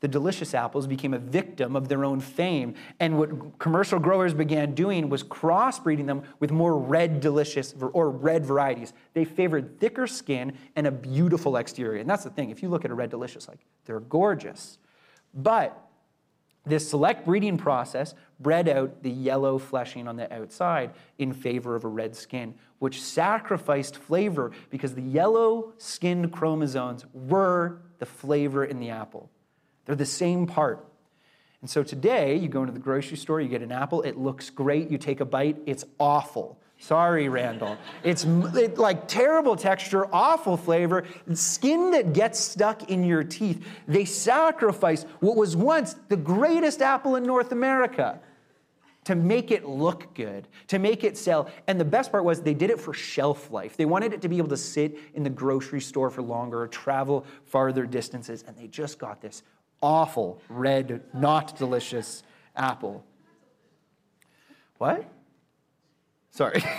the 0.00 0.08
delicious 0.08 0.54
apples 0.54 0.86
became 0.86 1.14
a 1.14 1.18
victim 1.18 1.76
of 1.76 1.88
their 1.88 2.04
own 2.04 2.18
fame. 2.18 2.74
And 2.98 3.18
what 3.18 3.58
commercial 3.58 3.98
growers 3.98 4.32
began 4.34 4.74
doing 4.74 5.08
was 5.08 5.22
crossbreeding 5.22 6.06
them 6.06 6.22
with 6.40 6.50
more 6.50 6.78
red 6.78 7.20
delicious 7.20 7.74
or 7.92 8.10
red 8.10 8.44
varieties. 8.44 8.94
They 9.12 9.24
favored 9.24 9.78
thicker 9.78 10.06
skin 10.06 10.58
and 10.76 10.86
a 10.86 10.90
beautiful 10.90 11.58
exterior. 11.58 12.00
And 12.00 12.08
that's 12.08 12.24
the 12.24 12.30
thing. 12.30 12.50
If 12.50 12.62
you 12.62 12.70
look 12.70 12.84
at 12.86 12.90
a 12.90 12.94
red 12.94 13.10
delicious, 13.10 13.48
like 13.48 13.60
they're 13.84 14.00
gorgeous. 14.00 14.78
But 15.34 15.78
this 16.64 16.88
select 16.88 17.26
breeding 17.26 17.58
process 17.58 18.14
bred 18.40 18.68
out 18.68 19.02
the 19.02 19.10
yellow 19.10 19.58
fleshing 19.58 20.08
on 20.08 20.16
the 20.16 20.32
outside 20.32 20.92
in 21.18 21.32
favor 21.32 21.74
of 21.74 21.84
a 21.84 21.88
red 21.88 22.16
skin, 22.16 22.54
which 22.78 23.02
sacrificed 23.02 23.96
flavor 23.96 24.52
because 24.70 24.94
the 24.94 25.02
yellow 25.02 25.72
skinned 25.76 26.32
chromosomes 26.32 27.04
were 27.12 27.80
the 28.04 28.10
flavor 28.10 28.66
in 28.66 28.80
the 28.80 28.90
apple. 28.90 29.30
They're 29.86 29.96
the 29.96 30.04
same 30.04 30.46
part. 30.46 30.86
And 31.62 31.70
so 31.70 31.82
today, 31.82 32.36
you 32.36 32.48
go 32.48 32.60
into 32.60 32.74
the 32.74 32.78
grocery 32.78 33.16
store, 33.16 33.40
you 33.40 33.48
get 33.48 33.62
an 33.62 33.72
apple, 33.72 34.02
it 34.02 34.18
looks 34.18 34.50
great, 34.50 34.90
you 34.90 34.98
take 34.98 35.20
a 35.20 35.24
bite, 35.24 35.56
it's 35.64 35.86
awful. 35.98 36.58
Sorry, 36.78 37.30
Randall. 37.30 37.78
It's 38.02 38.24
it, 38.24 38.76
like 38.76 39.08
terrible 39.08 39.56
texture, 39.56 40.06
awful 40.12 40.58
flavor, 40.58 41.04
skin 41.32 41.92
that 41.92 42.12
gets 42.12 42.38
stuck 42.38 42.90
in 42.90 43.04
your 43.04 43.24
teeth. 43.24 43.66
They 43.88 44.04
sacrifice 44.04 45.04
what 45.20 45.36
was 45.36 45.56
once 45.56 45.94
the 46.10 46.16
greatest 46.18 46.82
apple 46.82 47.16
in 47.16 47.22
North 47.22 47.52
America 47.52 48.20
to 49.04 49.14
make 49.14 49.50
it 49.50 49.66
look 49.66 50.14
good, 50.14 50.48
to 50.68 50.78
make 50.78 51.04
it 51.04 51.16
sell. 51.16 51.48
And 51.66 51.78
the 51.78 51.84
best 51.84 52.10
part 52.10 52.24
was 52.24 52.40
they 52.40 52.54
did 52.54 52.70
it 52.70 52.80
for 52.80 52.92
shelf 52.92 53.50
life. 53.50 53.76
They 53.76 53.84
wanted 53.84 54.12
it 54.12 54.22
to 54.22 54.28
be 54.28 54.38
able 54.38 54.48
to 54.48 54.56
sit 54.56 54.98
in 55.14 55.22
the 55.22 55.30
grocery 55.30 55.80
store 55.80 56.10
for 56.10 56.22
longer 56.22 56.62
or 56.62 56.68
travel 56.68 57.24
farther 57.44 57.86
distances. 57.86 58.44
And 58.46 58.56
they 58.56 58.66
just 58.66 58.98
got 58.98 59.20
this 59.20 59.42
awful, 59.82 60.40
red, 60.48 61.02
not 61.12 61.56
delicious 61.56 62.22
apple. 62.56 63.04
What? 64.78 65.04
Sorry. 66.30 66.62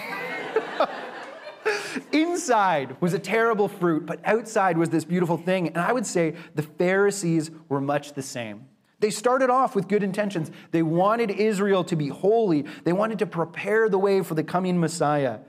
Inside 2.12 2.98
was 3.00 3.14
a 3.14 3.20
terrible 3.20 3.68
fruit, 3.68 4.06
but 4.06 4.20
outside 4.26 4.78
was 4.78 4.90
this 4.90 5.06
beautiful 5.06 5.38
thing. 5.38 5.68
And 5.70 5.78
I 5.78 5.94
would 5.94 6.06
say 6.06 6.36
the 6.56 6.64
Pharisees 6.64 7.52
were 7.70 7.80
much 7.80 8.14
the 8.14 8.22
same. 8.22 8.68
They 9.00 9.10
started 9.10 9.50
off 9.50 9.76
with 9.76 9.88
good 9.88 10.04
intentions. 10.04 10.52
They 10.72 10.82
wanted 10.82 11.32
Israel 11.32 11.84
to 11.86 11.96
be 11.96 12.08
holy, 12.08 12.66
they 12.84 12.94
wanted 12.94 13.20
to 13.20 13.26
prepare 13.26 13.90
the 13.90 13.98
way 13.98 14.22
for 14.22 14.36
the 14.36 14.44
coming 14.44 14.80
Messiah. 14.80 15.40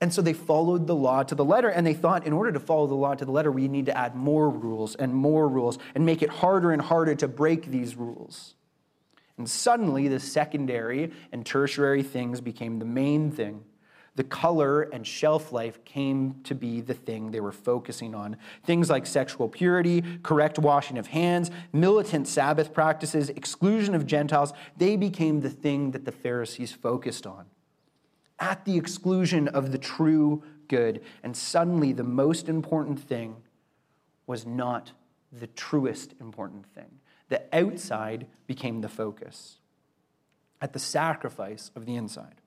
And 0.00 0.12
so 0.12 0.20
they 0.20 0.32
followed 0.32 0.88
the 0.88 0.96
law 0.96 1.22
to 1.22 1.34
the 1.36 1.44
letter, 1.44 1.68
and 1.68 1.86
they 1.86 1.94
thought 1.94 2.26
in 2.26 2.32
order 2.32 2.50
to 2.50 2.58
follow 2.58 2.88
the 2.88 2.94
law 2.94 3.14
to 3.14 3.24
the 3.24 3.30
letter, 3.30 3.52
we 3.52 3.68
need 3.68 3.86
to 3.86 3.96
add 3.96 4.16
more 4.16 4.50
rules 4.50 4.96
and 4.96 5.14
more 5.14 5.48
rules 5.48 5.78
and 5.94 6.04
make 6.04 6.22
it 6.22 6.28
harder 6.28 6.72
and 6.72 6.82
harder 6.82 7.14
to 7.14 7.28
break 7.28 7.66
these 7.66 7.94
rules. 7.94 8.56
And 9.38 9.48
suddenly, 9.48 10.08
the 10.08 10.18
secondary 10.18 11.12
and 11.30 11.46
tertiary 11.46 12.02
things 12.02 12.40
became 12.40 12.80
the 12.80 12.84
main 12.84 13.30
thing 13.30 13.62
the 14.14 14.24
color 14.24 14.82
and 14.82 15.06
shelf 15.06 15.52
life 15.52 15.82
came 15.84 16.40
to 16.44 16.54
be 16.54 16.82
the 16.82 16.94
thing 16.94 17.30
they 17.30 17.40
were 17.40 17.52
focusing 17.52 18.14
on. 18.14 18.36
Things 18.62 18.90
like 18.90 19.06
sexual 19.06 19.48
purity, 19.48 20.04
correct 20.22 20.58
washing 20.58 20.98
of 20.98 21.06
hands, 21.06 21.50
militant 21.72 22.28
Sabbath 22.28 22.74
practices, 22.74 23.30
exclusion 23.30 23.94
of 23.94 24.06
Gentiles, 24.06 24.52
they 24.76 24.96
became 24.96 25.40
the 25.40 25.50
thing 25.50 25.92
that 25.92 26.04
the 26.04 26.12
Pharisees 26.12 26.72
focused 26.72 27.26
on, 27.26 27.46
at 28.38 28.64
the 28.66 28.76
exclusion 28.76 29.48
of 29.48 29.72
the 29.72 29.78
true 29.78 30.42
good. 30.68 31.00
And 31.22 31.34
suddenly, 31.34 31.92
the 31.92 32.04
most 32.04 32.50
important 32.50 33.00
thing 33.00 33.36
was 34.26 34.44
not 34.44 34.92
the 35.32 35.46
truest 35.46 36.12
important 36.20 36.66
thing. 36.66 36.98
The 37.30 37.42
outside 37.56 38.26
became 38.46 38.82
the 38.82 38.90
focus, 38.90 39.58
at 40.60 40.74
the 40.74 40.78
sacrifice 40.78 41.70
of 41.74 41.86
the 41.86 41.94
inside. 41.94 42.41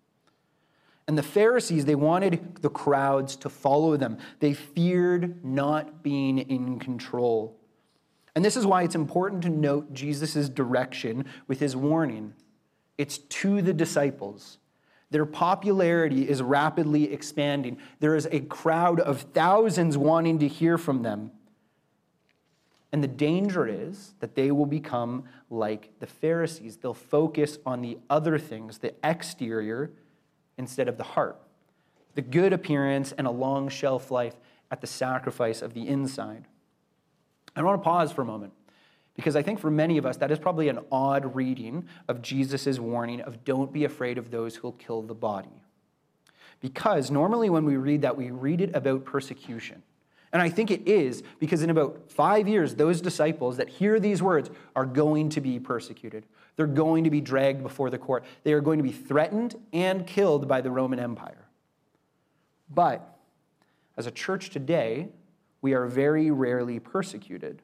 And 1.07 1.17
the 1.17 1.23
Pharisees, 1.23 1.85
they 1.85 1.95
wanted 1.95 2.57
the 2.61 2.69
crowds 2.69 3.35
to 3.37 3.49
follow 3.49 3.95
them. 3.95 4.17
They 4.39 4.53
feared 4.53 5.45
not 5.45 6.01
being 6.01 6.39
in 6.39 6.79
control. 6.79 7.55
And 8.35 8.43
this 8.43 8.57
is 8.57 8.65
why 8.65 8.83
it's 8.83 8.95
important 8.95 9.43
to 9.43 9.49
note 9.49 9.93
Jesus' 9.93 10.49
direction 10.49 11.25
with 11.47 11.59
his 11.59 11.75
warning. 11.75 12.33
It's 12.97 13.19
to 13.19 13.61
the 13.61 13.73
disciples. 13.73 14.57
Their 15.11 15.25
popularity 15.25 16.27
is 16.27 16.41
rapidly 16.41 17.13
expanding. 17.13 17.77
There 17.99 18.15
is 18.15 18.27
a 18.31 18.41
crowd 18.41 18.99
of 18.99 19.21
thousands 19.21 19.97
wanting 19.97 20.39
to 20.39 20.47
hear 20.47 20.77
from 20.77 21.03
them. 21.03 21.31
And 22.91 23.03
the 23.03 23.07
danger 23.07 23.67
is 23.67 24.15
that 24.19 24.35
they 24.35 24.51
will 24.51 24.65
become 24.65 25.25
like 25.49 25.91
the 25.99 26.07
Pharisees. 26.07 26.77
They'll 26.77 26.93
focus 26.93 27.59
on 27.65 27.81
the 27.81 27.97
other 28.09 28.39
things, 28.39 28.79
the 28.79 28.93
exterior, 29.03 29.91
instead 30.57 30.87
of 30.87 30.97
the 30.97 31.03
heart, 31.03 31.37
the 32.15 32.21
good 32.21 32.53
appearance 32.53 33.11
and 33.11 33.27
a 33.27 33.31
long 33.31 33.69
shelf 33.69 34.11
life 34.11 34.35
at 34.71 34.81
the 34.81 34.87
sacrifice 34.87 35.61
of 35.61 35.73
the 35.73 35.87
inside. 35.87 36.45
I 37.55 37.63
want 37.63 37.81
to 37.81 37.83
pause 37.83 38.11
for 38.11 38.21
a 38.21 38.25
moment 38.25 38.53
because 39.15 39.35
I 39.35 39.41
think 39.41 39.59
for 39.59 39.71
many 39.71 39.97
of 39.97 40.05
us, 40.05 40.17
that 40.17 40.31
is 40.31 40.39
probably 40.39 40.67
an 40.67 40.79
odd 40.91 41.35
reading 41.35 41.87
of 42.07 42.21
Jesus' 42.21 42.79
warning 42.79 43.21
of 43.21 43.45
don't 43.45 43.71
be 43.71 43.85
afraid 43.85 44.17
of 44.17 44.29
those 44.29 44.55
who'll 44.55 44.73
kill 44.73 45.01
the 45.01 45.13
body. 45.13 45.61
Because 46.59 47.11
normally 47.11 47.49
when 47.49 47.65
we 47.65 47.77
read 47.77 48.01
that, 48.01 48.17
we 48.17 48.31
read 48.31 48.61
it 48.61 48.75
about 48.75 49.05
persecution. 49.05 49.83
And 50.33 50.41
I 50.41 50.49
think 50.49 50.69
it 50.69 50.85
is 50.85 51.23
because 51.39 51.63
in 51.63 51.69
about 51.69 52.11
five 52.11 52.47
years, 52.47 52.75
those 52.75 52.99
disciples 52.99 53.55
that 53.57 53.69
hear 53.69 53.99
these 54.01 54.21
words 54.21 54.49
are 54.75 54.85
going 54.85 55.29
to 55.29 55.39
be 55.39 55.59
persecuted. 55.59 56.25
They're 56.55 56.67
going 56.67 57.03
to 57.03 57.09
be 57.09 57.21
dragged 57.21 57.61
before 57.63 57.89
the 57.89 57.97
court. 57.97 58.23
They 58.43 58.53
are 58.53 58.61
going 58.61 58.77
to 58.77 58.83
be 58.83 58.91
threatened 58.91 59.55
and 59.73 60.07
killed 60.07 60.47
by 60.47 60.61
the 60.61 60.71
Roman 60.71 60.99
Empire. 60.99 61.45
But 62.69 63.17
as 63.97 64.07
a 64.07 64.11
church 64.11 64.49
today, 64.49 65.09
we 65.61 65.73
are 65.73 65.87
very 65.87 66.31
rarely 66.31 66.79
persecuted. 66.79 67.61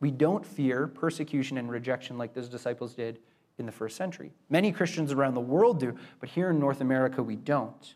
We 0.00 0.10
don't 0.10 0.44
fear 0.44 0.86
persecution 0.86 1.56
and 1.56 1.70
rejection 1.70 2.18
like 2.18 2.34
those 2.34 2.48
disciples 2.48 2.94
did 2.94 3.20
in 3.58 3.66
the 3.66 3.72
first 3.72 3.96
century. 3.96 4.32
Many 4.50 4.72
Christians 4.72 5.12
around 5.12 5.34
the 5.34 5.40
world 5.40 5.80
do, 5.80 5.96
but 6.20 6.28
here 6.28 6.50
in 6.50 6.58
North 6.58 6.80
America, 6.80 7.22
we 7.22 7.36
don't. 7.36 7.94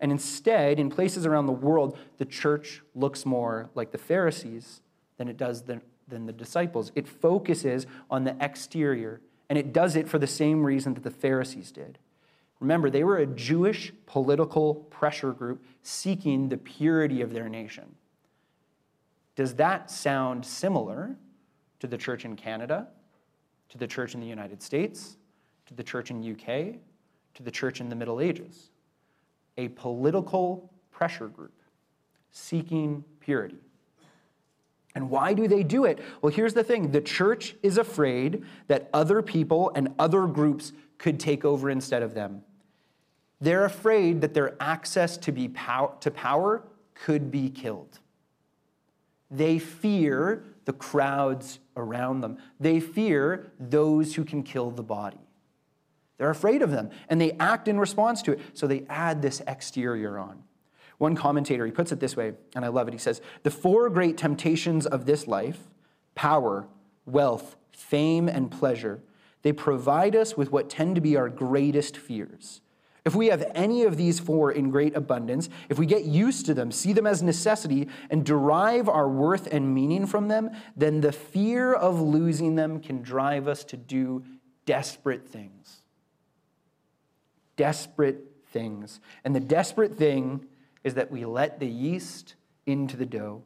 And 0.00 0.10
instead, 0.10 0.78
in 0.78 0.90
places 0.90 1.24
around 1.26 1.46
the 1.46 1.52
world, 1.52 1.98
the 2.18 2.24
church 2.24 2.82
looks 2.94 3.24
more 3.24 3.70
like 3.74 3.92
the 3.92 3.98
Pharisees 3.98 4.82
than 5.16 5.28
it 5.28 5.36
does 5.36 5.62
the, 5.62 5.80
than 6.10 6.26
the 6.26 6.32
disciples. 6.32 6.92
It 6.94 7.08
focuses 7.08 7.86
on 8.10 8.24
the 8.24 8.36
exterior, 8.40 9.20
and 9.48 9.58
it 9.58 9.72
does 9.72 9.96
it 9.96 10.08
for 10.08 10.18
the 10.18 10.26
same 10.26 10.62
reason 10.62 10.94
that 10.94 11.02
the 11.04 11.10
Pharisees 11.10 11.70
did. 11.72 11.98
Remember, 12.60 12.90
they 12.90 13.04
were 13.04 13.16
a 13.16 13.26
Jewish 13.26 13.92
political 14.06 14.74
pressure 14.74 15.32
group 15.32 15.64
seeking 15.82 16.48
the 16.48 16.58
purity 16.58 17.22
of 17.22 17.32
their 17.32 17.48
nation. 17.48 17.94
Does 19.34 19.54
that 19.54 19.90
sound 19.90 20.44
similar 20.44 21.16
to 21.78 21.86
the 21.86 21.96
church 21.96 22.26
in 22.26 22.36
Canada, 22.36 22.88
to 23.70 23.78
the 23.78 23.86
church 23.86 24.14
in 24.14 24.20
the 24.20 24.26
United 24.26 24.62
States, 24.62 25.16
to 25.66 25.74
the 25.74 25.82
church 25.82 26.10
in 26.10 26.18
UK, 26.18 26.76
to 27.34 27.42
the 27.42 27.50
church 27.50 27.80
in 27.80 27.88
the 27.88 27.96
Middle 27.96 28.20
Ages? 28.20 28.70
A 29.56 29.68
political 29.68 30.70
pressure 30.90 31.28
group 31.28 31.54
seeking 32.30 33.02
purity. 33.20 33.56
And 34.94 35.08
why 35.08 35.34
do 35.34 35.46
they 35.46 35.62
do 35.62 35.84
it? 35.84 36.00
Well, 36.20 36.32
here's 36.32 36.54
the 36.54 36.64
thing 36.64 36.90
the 36.90 37.00
church 37.00 37.54
is 37.62 37.78
afraid 37.78 38.44
that 38.66 38.90
other 38.92 39.22
people 39.22 39.70
and 39.74 39.94
other 39.98 40.26
groups 40.26 40.72
could 40.98 41.20
take 41.20 41.44
over 41.44 41.70
instead 41.70 42.02
of 42.02 42.14
them. 42.14 42.42
They're 43.40 43.64
afraid 43.64 44.20
that 44.20 44.34
their 44.34 44.56
access 44.60 45.16
to, 45.18 45.32
be 45.32 45.48
pow- 45.48 45.96
to 46.00 46.10
power 46.10 46.62
could 46.94 47.30
be 47.30 47.48
killed. 47.48 47.98
They 49.30 49.58
fear 49.58 50.44
the 50.64 50.72
crowds 50.72 51.60
around 51.76 52.20
them. 52.20 52.38
They 52.58 52.80
fear 52.80 53.52
those 53.58 54.14
who 54.14 54.24
can 54.24 54.42
kill 54.42 54.70
the 54.70 54.82
body. 54.82 55.20
They're 56.18 56.30
afraid 56.30 56.60
of 56.60 56.70
them, 56.70 56.90
and 57.08 57.18
they 57.18 57.32
act 57.32 57.66
in 57.66 57.78
response 57.80 58.20
to 58.22 58.32
it. 58.32 58.40
So 58.52 58.66
they 58.66 58.84
add 58.90 59.22
this 59.22 59.40
exterior 59.46 60.18
on. 60.18 60.42
One 61.00 61.16
commentator, 61.16 61.64
he 61.64 61.72
puts 61.72 61.92
it 61.92 61.98
this 61.98 62.14
way, 62.14 62.34
and 62.54 62.62
I 62.62 62.68
love 62.68 62.86
it. 62.86 62.92
He 62.92 62.98
says, 62.98 63.22
The 63.42 63.50
four 63.50 63.88
great 63.88 64.18
temptations 64.18 64.86
of 64.86 65.06
this 65.06 65.26
life 65.26 65.58
power, 66.14 66.68
wealth, 67.06 67.56
fame, 67.72 68.28
and 68.28 68.50
pleasure 68.50 69.00
they 69.42 69.52
provide 69.52 70.14
us 70.14 70.36
with 70.36 70.52
what 70.52 70.68
tend 70.68 70.96
to 70.96 71.00
be 71.00 71.16
our 71.16 71.28
greatest 71.28 71.96
fears. 71.96 72.60
If 73.04 73.14
we 73.14 73.28
have 73.28 73.50
any 73.54 73.84
of 73.84 73.96
these 73.96 74.20
four 74.20 74.52
in 74.52 74.68
great 74.70 74.94
abundance, 74.94 75.48
if 75.70 75.78
we 75.78 75.86
get 75.86 76.04
used 76.04 76.44
to 76.46 76.54
them, 76.54 76.70
see 76.70 76.92
them 76.92 77.06
as 77.06 77.22
necessity, 77.22 77.88
and 78.10 78.26
derive 78.26 78.90
our 78.90 79.08
worth 79.08 79.48
and 79.50 79.74
meaning 79.74 80.06
from 80.06 80.28
them, 80.28 80.50
then 80.76 81.00
the 81.00 81.12
fear 81.12 81.72
of 81.72 81.98
losing 81.98 82.56
them 82.56 82.80
can 82.80 83.00
drive 83.00 83.48
us 83.48 83.64
to 83.64 83.78
do 83.78 84.22
desperate 84.66 85.26
things. 85.26 85.80
Desperate 87.56 88.22
things. 88.52 89.00
And 89.24 89.34
the 89.34 89.40
desperate 89.40 89.94
thing 89.94 90.46
is 90.84 90.94
that 90.94 91.10
we 91.10 91.24
let 91.24 91.60
the 91.60 91.66
yeast 91.66 92.34
into 92.66 92.96
the 92.96 93.06
dough. 93.06 93.42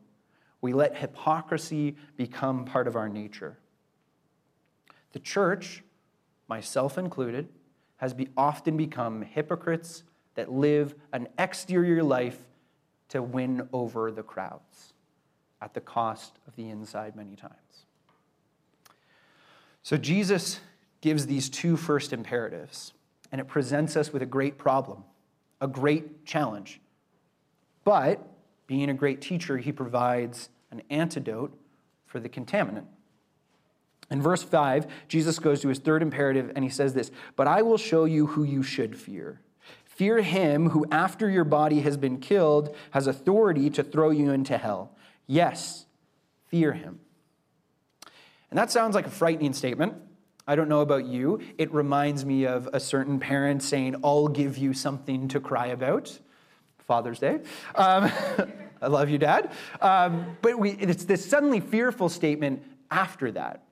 We 0.61 0.73
let 0.73 0.97
hypocrisy 0.97 1.97
become 2.17 2.65
part 2.65 2.87
of 2.87 2.97
our 2.97 3.09
nature. 3.09 3.59
The 5.13 5.19
church, 5.19 5.83
myself 6.49 6.99
included, 6.99 7.49
has 7.97 8.15
be, 8.15 8.29
often 8.37 8.77
become 8.77 9.23
hypocrites 9.23 10.03
that 10.35 10.51
live 10.51 10.95
an 11.13 11.29
exterior 11.39 12.03
life 12.03 12.39
to 13.09 13.23
win 13.23 13.69
over 13.73 14.11
the 14.11 14.23
crowds 14.23 14.93
at 15.61 15.75
the 15.75 15.81
cost 15.81 16.39
of 16.47 16.57
the 16.57 16.69
inside 16.69 17.15
many 17.15 17.37
times. 17.37 17.87
So 19.83 19.97
Jesus 19.97 20.61
gives 21.01 21.27
these 21.27 21.49
two 21.49 21.77
first 21.77 22.13
imperatives, 22.13 22.93
and 23.31 23.41
it 23.41 23.47
presents 23.47 23.97
us 23.97 24.13
with 24.13 24.23
a 24.23 24.27
great 24.27 24.59
problem, 24.59 25.05
a 25.61 25.69
great 25.69 26.25
challenge. 26.25 26.81
But 27.85 28.27
being 28.67 28.91
a 28.91 28.95
great 28.95 29.21
teacher, 29.21 29.59
he 29.59 29.73
provides 29.73 30.49
an 30.71 30.83
antidote 30.91 31.57
for 32.07 32.19
the 32.19 32.29
contaminant. 32.29 32.87
In 34.11 34.21
verse 34.21 34.43
5, 34.43 34.87
Jesus 35.09 35.39
goes 35.39 35.61
to 35.61 35.69
his 35.69 35.79
third 35.79 36.03
imperative 36.03 36.53
and 36.55 36.65
he 36.65 36.71
says 36.71 36.95
this 36.95 37.11
But 37.37 37.47
I 37.47 37.63
will 37.63 37.79
show 37.79 38.05
you 38.05 38.27
who 38.27 38.45
you 38.45 38.63
should 38.63 38.97
fear. 38.97 39.41
Fear 39.85 40.23
him 40.23 40.71
who, 40.71 40.85
after 40.91 41.31
your 41.31 41.45
body 41.45 41.81
has 41.81 41.97
been 41.97 42.19
killed, 42.19 42.75
has 42.91 43.07
authority 43.07 43.71
to 43.71 43.85
throw 43.85 44.11
you 44.11 44.33
into 44.33 44.59
hell. 44.59 44.97
Yes, 45.27 45.87
fear 46.49 46.73
him. 46.73 47.01
And 48.51 48.59
that 48.59 48.71
sounds 48.71 48.95
like 48.95 49.07
a 49.07 49.11
frightening 49.11 49.53
statement. 49.53 49.95
I 50.47 50.57
don't 50.57 50.69
know 50.69 50.81
about 50.81 51.07
you. 51.07 51.41
It 51.59 51.73
reminds 51.73 52.25
me 52.25 52.45
of 52.45 52.69
a 52.73 52.81
certain 52.81 53.19
parent 53.19 53.63
saying, 53.63 53.97
I'll 54.05 54.29
give 54.29 54.59
you 54.59 54.75
something 54.75 55.29
to 55.29 55.41
cry 55.41 55.69
about. 55.69 56.19
Father's 56.87 57.19
Day. 57.19 57.41
Um, 57.75 58.11
I 58.83 58.89
love 58.89 59.09
you, 59.09 59.19
Dad. 59.19 59.51
Um, 59.81 60.37
but 60.43 60.59
we, 60.59 60.73
it's 60.73 61.05
this 61.05 61.25
suddenly 61.25 61.61
fearful 61.61 62.09
statement 62.09 62.63
after 62.91 63.33
that. 63.33 63.63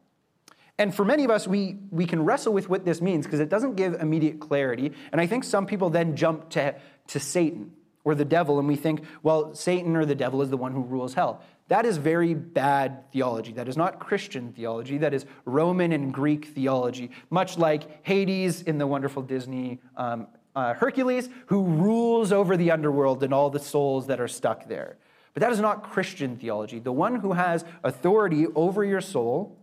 And 0.79 0.94
for 0.94 1.05
many 1.05 1.25
of 1.25 1.31
us, 1.31 1.46
we, 1.46 1.79
we 1.90 2.07
can 2.07 2.25
wrestle 2.25 2.53
with 2.53 2.68
what 2.68 2.85
this 2.85 3.01
means 3.01 3.27
because 3.27 3.40
it 3.40 3.48
doesn't 3.48 3.77
give 3.77 3.94
immediate 3.94 4.40
clarity. 4.40 4.92
And 5.12 5.20
I 5.20 5.27
think 5.27 5.44
some 5.44 5.66
people 5.66 5.90
then 5.90 6.16
jump 6.16 6.48
to, 6.51 6.75
to 7.09 7.20
Satan 7.20 7.72
or 8.05 8.14
the 8.14 8.25
devil, 8.25 8.59
and 8.59 8.66
we 8.66 8.75
think, 8.75 9.05
well, 9.22 9.55
Satan 9.55 9.94
or 9.94 10.05
the 10.05 10.14
devil 10.14 10.42
is 10.42 10.51
the 10.51 10.57
one 10.57 10.72
who 10.72 10.83
rules 10.83 11.14
hell. 11.14 11.40
That 11.68 11.87
is 11.87 11.98
very 11.98 12.35
bad 12.35 13.11
theology. 13.12 13.53
That 13.53 13.68
is 13.68 13.77
not 13.77 14.01
Christian 14.01 14.53
theology. 14.53 14.98
That 14.98 15.14
is 15.14 15.25
Roman 15.44 15.92
and 15.92 16.12
Greek 16.12 16.46
theology, 16.46 17.12
much 17.31 17.57
like 17.57 18.05
Hades 18.05 18.62
in 18.62 18.79
the 18.79 18.87
wonderful 18.87 19.22
Disney 19.22 19.81
um, 19.96 20.27
uh, 20.54 20.74
Hercules, 20.74 21.28
who 21.46 21.62
rules 21.62 22.32
over 22.32 22.56
the 22.56 22.70
underworld 22.70 23.22
and 23.22 23.32
all 23.32 23.50
the 23.50 23.58
souls 23.58 24.06
that 24.06 24.20
are 24.20 24.28
stuck 24.28 24.68
there. 24.68 24.96
But 25.34 25.40
that 25.40 25.52
is 25.52 25.60
not 25.60 25.90
Christian 25.90 26.36
theology. 26.36 26.78
The 26.78 26.92
one 26.92 27.16
who 27.16 27.32
has 27.32 27.64
authority 27.82 28.46
over 28.54 28.84
your 28.84 29.00
soul 29.00 29.58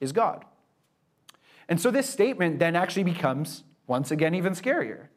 is 0.00 0.12
God. 0.12 0.44
And 1.68 1.80
so 1.80 1.90
this 1.90 2.08
statement 2.08 2.58
then 2.58 2.74
actually 2.74 3.04
becomes, 3.04 3.64
once 3.86 4.10
again, 4.10 4.34
even 4.34 4.54
scarier. 4.54 5.08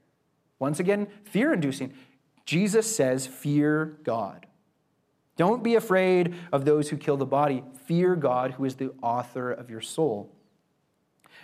Once 0.60 0.80
again, 0.80 1.08
fear 1.24 1.54
inducing. 1.54 1.94
Jesus 2.46 2.94
says, 2.94 3.26
Fear 3.26 3.98
God. 4.04 4.46
Don't 5.36 5.64
be 5.64 5.76
afraid 5.76 6.36
of 6.52 6.66
those 6.66 6.90
who 6.90 6.98
kill 6.98 7.18
the 7.18 7.26
body. 7.26 7.64
Fear 7.86 8.16
God, 8.18 8.52
who 8.52 8.66
is 8.66 8.76
the 8.76 8.92
author 9.02 9.52
of 9.52 9.70
your 9.70 9.82
soul. 9.82 10.32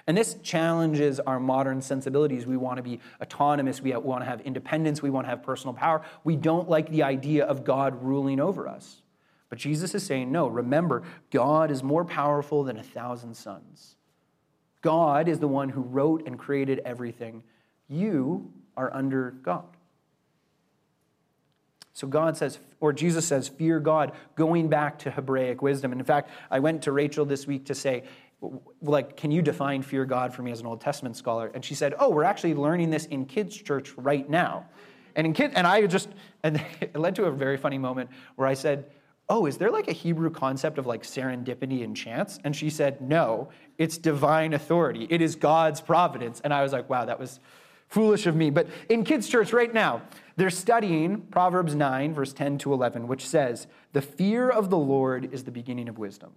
And 0.10 0.18
this 0.18 0.38
challenges 0.42 1.20
our 1.20 1.40
modern 1.40 1.84
sensibilities. 1.84 2.48
We 2.48 2.58
want 2.58 2.78
to 2.78 2.82
be 2.84 3.00
autonomous. 3.22 3.80
We 3.80 3.96
want 3.96 4.24
to 4.24 4.26
have 4.26 4.42
independence. 4.42 5.04
We 5.04 5.12
want 5.12 5.28
to 5.28 5.30
have 5.30 5.44
personal 5.44 5.76
power. 5.76 6.02
We 6.24 6.36
don't 6.36 6.68
like 6.68 6.90
the 6.90 7.04
idea 7.04 7.46
of 7.46 7.64
God 7.64 8.04
ruling 8.04 8.40
over 8.40 8.68
us. 8.68 9.04
But 9.50 9.60
Jesus 9.60 9.94
is 9.94 10.04
saying, 10.04 10.32
no, 10.32 10.48
remember, 10.48 11.04
God 11.30 11.70
is 11.70 11.84
more 11.84 12.04
powerful 12.04 12.64
than 12.64 12.80
a 12.80 12.84
thousand 12.84 13.36
suns. 13.36 13.98
God 14.82 15.28
is 15.28 15.38
the 15.38 15.48
one 15.48 15.70
who 15.70 15.82
wrote 15.82 16.26
and 16.26 16.40
created 16.40 16.82
everything. 16.86 17.44
You 17.88 18.52
are 18.76 18.92
under 18.92 19.36
God. 19.44 19.68
So 21.94 22.08
God 22.08 22.36
says, 22.36 22.58
or 22.80 22.94
Jesus 22.94 23.28
says, 23.28 23.48
fear 23.48 23.80
God, 23.80 24.14
going 24.36 24.70
back 24.70 24.98
to 25.00 25.12
Hebraic 25.12 25.62
wisdom. 25.62 25.92
And 25.92 26.02
in 26.02 26.06
fact, 26.06 26.32
I 26.50 26.58
went 26.58 26.82
to 26.84 26.92
Rachel 26.92 27.26
this 27.26 27.46
week 27.46 27.66
to 27.66 27.76
say, 27.76 28.06
like, 28.82 29.18
can 29.18 29.32
you 29.32 29.42
define 29.42 29.82
fear 29.82 30.06
God 30.06 30.34
for 30.34 30.44
me 30.44 30.52
as 30.52 30.62
an 30.62 30.66
Old 30.66 30.82
Testament 30.82 31.18
scholar? 31.18 31.52
And 31.54 31.64
she 31.64 31.76
said, 31.76 31.94
oh, 32.00 32.10
we're 32.10 32.24
actually 32.24 32.54
learning 32.54 32.90
this 32.90 33.06
in 33.06 33.26
kids' 33.26 33.58
church 33.58 33.94
right 33.98 34.30
now. 34.30 34.66
And 35.16 35.28
in 35.28 35.34
kid, 35.34 35.52
and 35.56 35.68
I 35.68 35.86
just, 35.88 36.10
and 36.44 36.64
it 36.82 36.96
led 36.96 37.16
to 37.16 37.26
a 37.26 37.32
very 37.32 37.58
funny 37.58 37.78
moment 37.78 38.10
where 38.36 38.48
I 38.48 38.54
said, 38.54 38.86
oh, 39.28 39.46
is 39.46 39.58
there 39.58 39.70
like 39.70 39.88
a 39.88 39.94
Hebrew 39.94 40.32
concept 40.32 40.78
of 40.78 40.88
like 40.88 41.04
serendipity 41.04 41.84
and 41.84 41.96
chance? 41.96 42.40
And 42.44 42.56
she 42.56 42.70
said, 42.70 43.00
no, 43.02 43.50
it's 43.78 43.98
divine 43.98 44.54
authority. 44.54 45.06
It 45.10 45.22
is 45.22 45.36
God's 45.36 45.82
providence. 45.82 46.42
And 46.44 46.54
I 46.54 46.64
was 46.64 46.72
like, 46.72 46.90
wow, 46.90 47.06
that 47.06 47.20
was 47.20 47.40
foolish 47.90 48.26
of 48.26 48.36
me. 48.36 48.50
But 48.50 48.68
in 48.88 49.04
kids' 49.04 49.28
church 49.28 49.54
right 49.54 49.74
now, 49.74 50.02
they're 50.36 50.50
studying 50.50 51.22
Proverbs 51.24 51.76
9, 51.76 52.14
verse 52.14 52.34
10 52.34 52.58
to 52.60 52.74
11, 52.74 53.08
which 53.08 53.28
says, 53.28 53.68
the 53.94 54.02
fear 54.02 54.50
of 54.50 54.70
the 54.70 54.78
Lord 54.78 55.32
is 55.34 55.44
the 55.44 55.52
beginning 55.52 55.90
of 55.90 55.98
wisdom. 55.98 56.32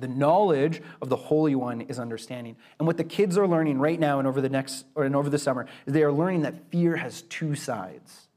The 0.00 0.08
knowledge 0.08 0.82
of 1.02 1.08
the 1.08 1.16
Holy 1.16 1.54
One 1.54 1.82
is 1.82 1.98
understanding. 1.98 2.56
And 2.78 2.86
what 2.86 2.96
the 2.96 3.04
kids 3.04 3.36
are 3.38 3.46
learning 3.46 3.78
right 3.78 3.98
now 3.98 4.18
and 4.18 4.28
over 4.28 4.40
the 4.40 4.48
next 4.48 4.84
or 4.94 5.04
and 5.04 5.16
over 5.16 5.30
the 5.30 5.38
summer 5.38 5.66
is 5.86 5.92
they 5.92 6.02
are 6.02 6.12
learning 6.12 6.42
that 6.42 6.70
fear 6.70 6.96
has 6.96 7.22
two 7.22 7.54
sides. 7.54 8.28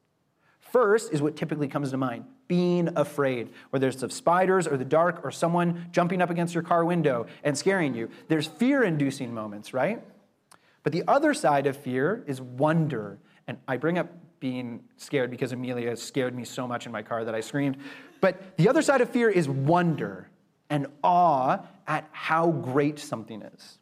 First 0.59 1.11
is 1.11 1.21
what 1.21 1.35
typically 1.35 1.67
comes 1.67 1.91
to 1.91 1.97
mind 1.97 2.25
being 2.47 2.89
afraid, 2.97 3.49
whether 3.69 3.87
it's 3.87 4.03
of 4.03 4.11
spiders 4.11 4.67
or 4.67 4.75
the 4.75 4.83
dark 4.83 5.21
or 5.23 5.31
someone 5.31 5.87
jumping 5.91 6.21
up 6.21 6.29
against 6.29 6.53
your 6.53 6.63
car 6.63 6.83
window 6.83 7.25
and 7.45 7.57
scaring 7.57 7.93
you. 7.93 8.09
There's 8.27 8.45
fear 8.45 8.83
inducing 8.83 9.33
moments, 9.33 9.73
right? 9.73 10.01
But 10.83 10.91
the 10.91 11.03
other 11.07 11.33
side 11.33 11.67
of 11.67 11.77
fear 11.77 12.23
is 12.27 12.41
wonder. 12.41 13.19
And 13.47 13.57
I 13.67 13.77
bring 13.77 13.97
up 13.97 14.09
being 14.41 14.81
scared 14.97 15.31
because 15.31 15.51
Amelia 15.53 15.95
scared 15.95 16.35
me 16.35 16.43
so 16.43 16.67
much 16.67 16.85
in 16.85 16.91
my 16.91 17.03
car 17.03 17.23
that 17.23 17.35
I 17.35 17.39
screamed. 17.39 17.77
But 18.19 18.57
the 18.57 18.67
other 18.67 18.81
side 18.81 18.99
of 18.99 19.09
fear 19.09 19.29
is 19.29 19.47
wonder 19.47 20.27
and 20.71 20.87
awe 21.03 21.59
at 21.85 22.09
how 22.11 22.49
great 22.49 22.97
something 22.97 23.43
is. 23.43 23.77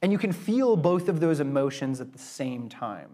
And 0.00 0.10
you 0.12 0.16
can 0.16 0.32
feel 0.32 0.76
both 0.76 1.10
of 1.10 1.20
those 1.20 1.40
emotions 1.40 2.00
at 2.00 2.12
the 2.14 2.18
same 2.18 2.70
time. 2.70 3.10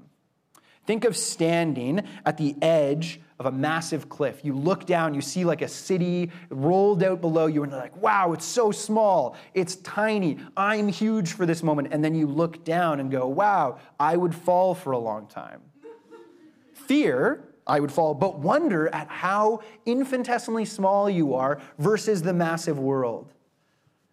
Think 0.87 1.05
of 1.05 1.17
standing 1.17 2.07
at 2.25 2.37
the 2.37 2.55
edge 2.63 3.21
of 3.41 3.47
a 3.47 3.51
massive 3.51 4.09
cliff. 4.09 4.45
You 4.45 4.55
look 4.55 4.87
down, 4.87 5.15
you 5.15 5.21
see 5.21 5.45
like 5.45 5.63
a 5.63 5.69
city 5.69 6.31
rolled 6.49 7.03
out 7.03 7.21
below 7.21 7.47
you, 7.47 7.65
and 7.65 7.73
you're 7.73 7.81
like, 7.81 8.01
wow, 8.01 8.33
it's 8.33 8.45
so 8.45 8.71
small. 8.71 9.35
It's 9.53 9.77
tiny. 9.77 10.39
I'm 10.57 10.87
huge 10.87 11.33
for 11.33 11.45
this 11.45 11.65
moment. 11.65 11.89
And 11.91 12.05
then 12.05 12.15
you 12.15 12.29
look 12.29 12.65
down 12.65 13.01
and 13.01 13.11
go, 13.11 13.27
wow, 13.27 13.79
I 13.99 14.17
would 14.17 14.33
fall 14.35 14.77
for 14.77 14.93
a 14.93 14.99
long 14.99 15.27
time. 15.27 15.61
Fear 16.73 17.46
I 17.67 17.81
would 17.81 17.91
fall, 17.91 18.15
but 18.15 18.39
wonder 18.39 18.89
at 18.95 19.09
how 19.09 19.61
infinitesimally 19.87 20.65
small 20.65 21.11
you 21.11 21.35
are 21.35 21.61
versus 21.79 22.23
the 22.23 22.33
massive 22.33 22.79
world. 22.79 23.33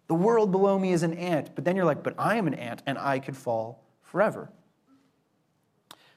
The 0.08 0.14
world 0.14 0.50
below 0.50 0.78
me 0.78 0.92
is 0.92 1.02
an 1.02 1.14
ant, 1.14 1.54
but 1.54 1.64
then 1.64 1.76
you're 1.76 1.84
like, 1.84 2.02
but 2.02 2.14
I 2.18 2.36
am 2.36 2.46
an 2.46 2.54
ant 2.54 2.82
and 2.84 2.98
I 2.98 3.20
could 3.20 3.36
fall 3.36 3.84
forever. 4.02 4.50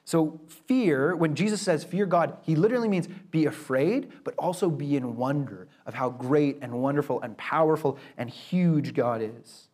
So, 0.04 0.40
fear, 0.66 1.14
when 1.14 1.34
Jesus 1.34 1.60
says 1.60 1.84
fear 1.84 2.06
God, 2.06 2.38
he 2.42 2.56
literally 2.56 2.88
means 2.88 3.06
be 3.30 3.44
afraid, 3.44 4.10
but 4.24 4.34
also 4.38 4.70
be 4.70 4.96
in 4.96 5.16
wonder 5.16 5.68
of 5.84 5.92
how 5.92 6.08
great 6.08 6.58
and 6.62 6.72
wonderful 6.72 7.20
and 7.20 7.36
powerful 7.36 7.98
and 8.16 8.30
huge 8.30 8.94
God 8.94 9.20
is. 9.22 9.68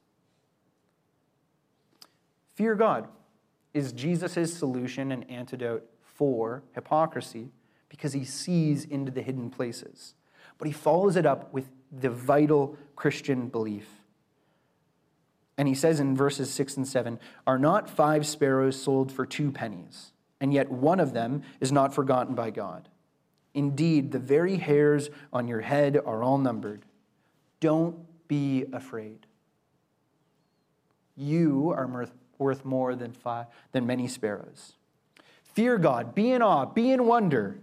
Fear 2.55 2.75
God 2.75 3.09
is 3.73 3.93
Jesus' 3.93 4.53
solution 4.53 5.13
and 5.13 5.29
antidote 5.31 5.89
for 6.15 6.63
hypocrisy 6.75 7.51
because 7.89 8.13
he 8.13 8.25
sees 8.25 8.85
into 8.85 9.13
the 9.13 9.23
hidden 9.23 9.51
places. 9.51 10.15
But 10.59 10.67
he 10.67 10.73
follows 10.73 11.17
it 11.17 11.27
up 11.27 11.53
with 11.53 11.71
the 11.93 12.11
vital 12.11 12.77
Christian 12.97 13.49
belief. 13.49 13.89
And 15.57 15.69
he 15.69 15.75
says 15.75 16.01
in 16.01 16.17
verses 16.17 16.51
6 16.51 16.77
and 16.79 16.89
7 16.89 17.21
Are 17.47 17.59
not 17.59 17.89
five 17.89 18.27
sparrows 18.27 18.81
sold 18.81 19.13
for 19.13 19.25
two 19.27 19.53
pennies? 19.53 20.13
and 20.45 20.53
yet 20.53 20.71
one 20.71 21.01
of 21.01 21.15
them 21.15 21.43
is 21.59 21.73
not 21.73 21.95
forgotten 21.95 22.35
by 22.35 22.51
God. 22.51 22.91
Indeed, 23.55 24.13
the 24.13 24.19
very 24.19 24.57
hairs 24.57 25.09
on 25.33 25.49
your 25.49 25.63
head 25.63 25.97
are 26.05 26.23
all 26.23 26.37
numbered. 26.37 26.85
Don't 27.61 27.97
be 28.29 28.67
afraid. 28.71 29.25
You 31.17 31.73
are 31.75 32.09
worth 32.37 32.63
more 32.63 32.95
than, 32.95 33.13
five, 33.13 33.47
than 33.73 33.87
many 33.87 34.07
sparrows. 34.07 34.75
Fear 35.55 35.79
God, 35.79 36.15
be 36.15 36.33
in 36.33 36.43
awe, 36.43 36.67
be 36.67 36.91
in 36.91 37.07
wonder. 37.07 37.61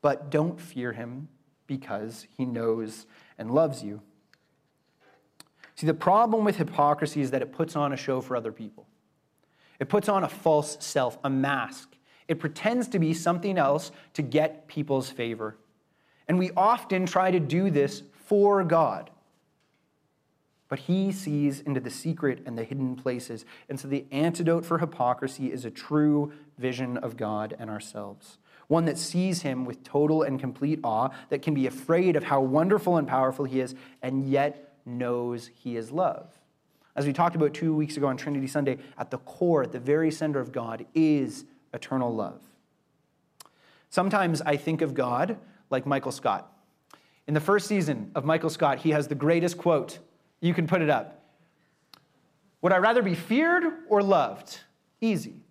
But 0.00 0.30
don't 0.30 0.60
fear 0.60 0.92
him 0.92 1.28
because 1.66 2.26
he 2.36 2.44
knows 2.44 3.06
and 3.36 3.50
loves 3.50 3.82
you. 3.82 4.00
See, 5.74 5.86
the 5.86 5.94
problem 5.94 6.44
with 6.44 6.56
hypocrisy 6.56 7.20
is 7.20 7.32
that 7.32 7.42
it 7.42 7.52
puts 7.52 7.76
on 7.76 7.92
a 7.92 7.96
show 7.96 8.20
for 8.20 8.36
other 8.36 8.52
people. 8.52 8.86
It 9.80 9.88
puts 9.88 10.08
on 10.08 10.24
a 10.24 10.28
false 10.28 10.76
self, 10.80 11.18
a 11.24 11.30
mask. 11.30 11.96
It 12.28 12.38
pretends 12.38 12.88
to 12.88 12.98
be 12.98 13.12
something 13.12 13.58
else 13.58 13.90
to 14.14 14.22
get 14.22 14.68
people's 14.68 15.10
favor. 15.10 15.56
And 16.28 16.38
we 16.38 16.50
often 16.56 17.06
try 17.06 17.30
to 17.30 17.40
do 17.40 17.70
this 17.70 18.02
for 18.26 18.62
God. 18.62 19.10
But 20.68 20.80
he 20.80 21.12
sees 21.12 21.60
into 21.60 21.80
the 21.80 21.90
secret 21.90 22.42
and 22.44 22.56
the 22.56 22.64
hidden 22.64 22.94
places. 22.94 23.44
And 23.68 23.80
so 23.80 23.88
the 23.88 24.04
antidote 24.10 24.66
for 24.66 24.78
hypocrisy 24.78 25.50
is 25.50 25.64
a 25.64 25.70
true 25.70 26.32
vision 26.58 26.98
of 26.98 27.16
God 27.16 27.56
and 27.58 27.70
ourselves. 27.70 28.38
One 28.66 28.84
that 28.84 28.98
sees 28.98 29.42
him 29.42 29.64
with 29.64 29.82
total 29.82 30.22
and 30.22 30.38
complete 30.38 30.80
awe, 30.84 31.08
that 31.30 31.40
can 31.40 31.54
be 31.54 31.66
afraid 31.66 32.16
of 32.16 32.24
how 32.24 32.42
wonderful 32.42 32.98
and 32.98 33.08
powerful 33.08 33.46
he 33.46 33.60
is, 33.60 33.74
and 34.02 34.28
yet 34.28 34.74
knows 34.84 35.50
he 35.54 35.76
is 35.76 35.90
love. 35.90 36.30
As 36.94 37.06
we 37.06 37.14
talked 37.14 37.36
about 37.36 37.54
two 37.54 37.74
weeks 37.74 37.96
ago 37.96 38.08
on 38.08 38.16
Trinity 38.18 38.46
Sunday, 38.46 38.76
at 38.98 39.10
the 39.10 39.18
core, 39.18 39.62
at 39.62 39.72
the 39.72 39.80
very 39.80 40.10
center 40.10 40.40
of 40.40 40.52
God, 40.52 40.84
is 40.94 41.46
eternal 41.72 42.14
love. 42.14 42.42
Sometimes 43.88 44.42
I 44.42 44.56
think 44.56 44.82
of 44.82 44.92
God 44.92 45.38
like 45.70 45.86
Michael 45.86 46.12
Scott. 46.12 46.52
In 47.26 47.34
the 47.34 47.40
first 47.40 47.68
season 47.68 48.10
of 48.14 48.24
Michael 48.24 48.50
Scott, 48.50 48.80
he 48.80 48.90
has 48.90 49.08
the 49.08 49.14
greatest 49.14 49.56
quote. 49.56 49.98
You 50.40 50.54
can 50.54 50.66
put 50.66 50.82
it 50.82 50.90
up. 50.90 51.22
Would 52.62 52.72
I 52.72 52.78
rather 52.78 53.02
be 53.02 53.14
feared 53.14 53.64
or 53.88 54.02
loved? 54.02 54.60
Easy. 55.00 55.42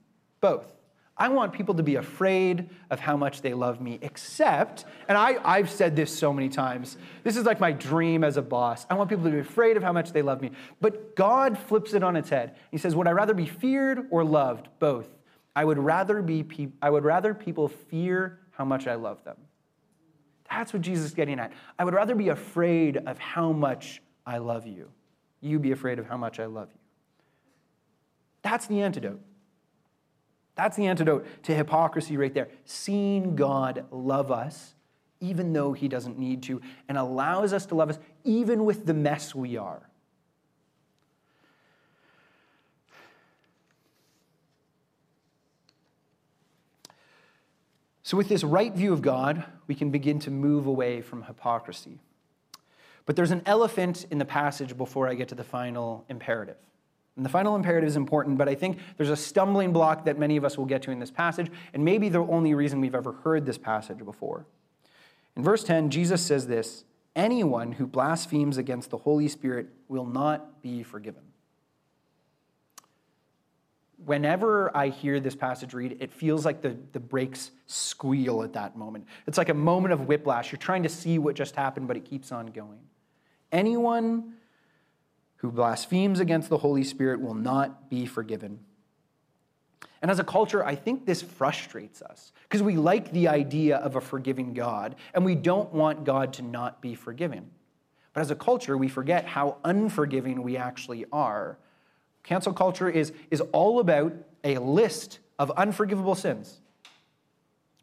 Both. 0.42 0.74
I 1.20 1.30
want 1.30 1.52
people 1.52 1.74
to 1.76 1.84
be 1.84 1.96
afraid 1.96 2.70
of 2.92 3.00
how 3.00 3.18
much 3.18 3.42
they 3.42 3.56
love 3.56 3.82
me, 3.82 3.98
except, 4.04 4.86
and 5.08 5.18
I, 5.18 5.38
I've 5.44 5.70
said 5.70 5.96
this 5.96 6.16
so 6.16 6.32
many 6.32 6.48
times, 6.48 6.96
this 7.24 7.36
is 7.36 7.44
like 7.44 7.60
my 7.60 7.72
dream 7.72 8.24
as 8.24 8.38
a 8.38 8.42
boss. 8.42 8.86
I 8.88 8.94
want 8.94 9.10
people 9.10 9.24
to 9.26 9.32
be 9.32 9.40
afraid 9.40 9.78
of 9.78 9.84
how 9.84 9.92
much 9.92 10.12
they 10.12 10.22
love 10.22 10.42
me. 10.42 10.52
But 10.80 11.16
God 11.16 11.58
flips 11.58 11.96
it 11.96 12.04
on 12.04 12.16
its 12.16 12.30
head. 12.30 12.56
He 12.70 12.78
says, 12.78 12.96
Would 12.96 13.08
I 13.08 13.12
rather 13.12 13.34
be 13.34 13.48
feared 13.48 14.08
or 14.12 14.24
loved? 14.24 14.68
Both. 14.80 15.08
I 15.56 15.66
would 15.66 15.80
rather, 15.80 16.22
be 16.22 16.44
pe- 16.44 16.68
I 16.84 16.92
would 16.92 17.04
rather 17.04 17.34
people 17.34 17.68
fear 17.68 18.40
how 18.52 18.64
much 18.64 18.86
I 18.86 18.94
love 18.94 19.24
them. 19.24 19.38
That's 20.52 20.72
what 20.72 20.84
Jesus 20.84 21.06
is 21.06 21.14
getting 21.16 21.40
at. 21.40 21.52
I 21.80 21.84
would 21.84 21.96
rather 21.96 22.14
be 22.14 22.30
afraid 22.30 22.98
of 22.98 23.18
how 23.18 23.52
much 23.52 24.04
I 24.28 24.38
love 24.38 24.68
you. 24.68 24.92
You 25.42 25.58
be 25.58 25.72
afraid 25.72 25.98
of 25.98 26.06
how 26.06 26.18
much 26.18 26.40
I 26.40 26.46
love 26.46 26.68
you. 26.72 26.80
That's 28.44 28.68
the 28.68 28.82
antidote. 28.82 29.22
That's 30.56 30.76
the 30.76 30.88
antidote 30.88 31.26
to 31.44 31.56
hypocrisy 31.56 32.18
right 32.18 32.34
there. 32.34 32.50
Seeing 32.66 33.36
God 33.36 33.86
love 33.90 34.32
us 34.32 34.74
even 35.20 35.54
though 35.54 35.74
he 35.74 35.88
doesn't 35.88 36.20
need 36.20 36.44
to, 36.44 36.62
and 36.88 36.98
allows 36.98 37.54
us 37.54 37.66
to 37.68 37.76
love 37.76 37.90
us 37.90 38.00
even 38.24 38.66
with 38.66 38.86
the 38.86 38.94
mess 38.94 39.34
we 39.34 39.58
are. 39.58 39.90
So, 48.04 48.16
with 48.16 48.30
this 48.30 48.44
right 48.44 48.74
view 48.74 48.94
of 48.94 49.02
God, 49.02 49.44
we 49.68 49.76
can 49.76 49.92
begin 49.92 50.20
to 50.20 50.32
move 50.32 50.66
away 50.66 51.02
from 51.02 51.24
hypocrisy. 51.24 52.00
But 53.08 53.16
there's 53.16 53.32
an 53.32 53.42
elephant 53.46 54.06
in 54.12 54.20
the 54.20 54.26
passage 54.26 54.78
before 54.78 55.08
I 55.08 55.16
get 55.16 55.30
to 55.30 55.36
the 55.36 55.44
final 55.44 56.06
imperative. 56.10 56.58
And 57.16 57.26
the 57.26 57.30
final 57.30 57.56
imperative 57.56 57.88
is 57.88 57.96
important, 57.96 58.38
but 58.38 58.48
I 58.48 58.54
think 58.54 58.78
there's 58.98 59.10
a 59.10 59.16
stumbling 59.16 59.74
block 59.74 60.06
that 60.06 60.20
many 60.20 60.38
of 60.38 60.46
us 60.46 60.56
will 60.56 60.66
get 60.66 60.84
to 60.84 60.92
in 60.92 61.00
this 61.00 61.10
passage, 61.10 61.50
and 61.74 61.84
maybe 61.84 62.10
the 62.10 62.20
only 62.20 62.54
reason 62.54 62.80
we've 62.80 62.94
ever 62.94 63.14
heard 63.14 63.46
this 63.46 63.58
passage 63.58 64.06
before. 64.06 64.46
In 65.36 65.42
verse 65.42 65.64
10, 65.64 65.90
Jesus 65.90 66.22
says 66.22 66.46
this 66.48 66.84
Anyone 67.16 67.72
who 67.72 67.88
blasphemes 67.88 68.58
against 68.58 68.92
the 68.92 68.98
Holy 68.98 69.30
Spirit 69.30 69.70
will 69.88 70.06
not 70.06 70.62
be 70.62 70.84
forgiven. 70.84 71.24
Whenever 74.06 74.76
I 74.78 74.90
hear 74.90 75.20
this 75.20 75.36
passage 75.36 75.74
read, 75.74 75.98
it 76.02 76.12
feels 76.12 76.46
like 76.46 76.62
the, 76.62 76.78
the 76.92 77.00
brakes 77.00 77.52
squeal 77.66 78.44
at 78.44 78.54
that 78.54 78.78
moment. 78.78 79.06
It's 79.26 79.38
like 79.38 79.50
a 79.50 79.56
moment 79.56 79.94
of 79.94 80.08
whiplash. 80.08 80.52
You're 80.52 80.60
trying 80.60 80.84
to 80.84 80.90
see 80.90 81.18
what 81.18 81.36
just 81.36 81.56
happened, 81.56 81.88
but 81.88 81.98
it 81.98 82.06
keeps 82.06 82.32
on 82.32 82.48
going. 82.48 82.80
Anyone 83.52 84.34
who 85.38 85.52
blasphemes 85.52 86.20
against 86.20 86.50
the 86.50 86.58
Holy 86.58 86.84
Spirit 86.84 87.22
will 87.22 87.36
not 87.36 87.90
be 87.90 88.06
forgiven. 88.06 88.60
And 90.02 90.12
as 90.12 90.20
a 90.20 90.24
culture, 90.24 90.64
I 90.66 90.76
think 90.76 91.06
this 91.06 91.22
frustrates 91.22 92.02
us 92.02 92.32
because 92.44 92.62
we 92.62 92.76
like 92.76 93.12
the 93.12 93.28
idea 93.28 93.78
of 93.78 93.96
a 93.96 94.02
forgiving 94.02 94.54
God 94.54 94.96
and 95.14 95.26
we 95.26 95.36
don't 95.36 95.74
want 95.74 96.04
God 96.04 96.34
to 96.34 96.42
not 96.42 96.82
be 96.82 96.96
forgiven. 96.96 97.50
But 98.14 98.22
as 98.22 98.32
a 98.32 98.36
culture, 98.36 98.78
we 98.78 98.88
forget 98.88 99.26
how 99.26 99.58
unforgiving 99.64 100.44
we 100.44 100.58
actually 100.58 101.06
are. 101.12 101.58
Cancel 102.24 102.54
culture 102.54 102.90
is, 102.90 103.14
is 103.32 103.42
all 103.52 103.80
about 103.80 104.14
a 104.44 104.58
list 104.58 105.20
of 105.40 105.52
unforgivable 105.52 106.16
sins. 106.16 106.60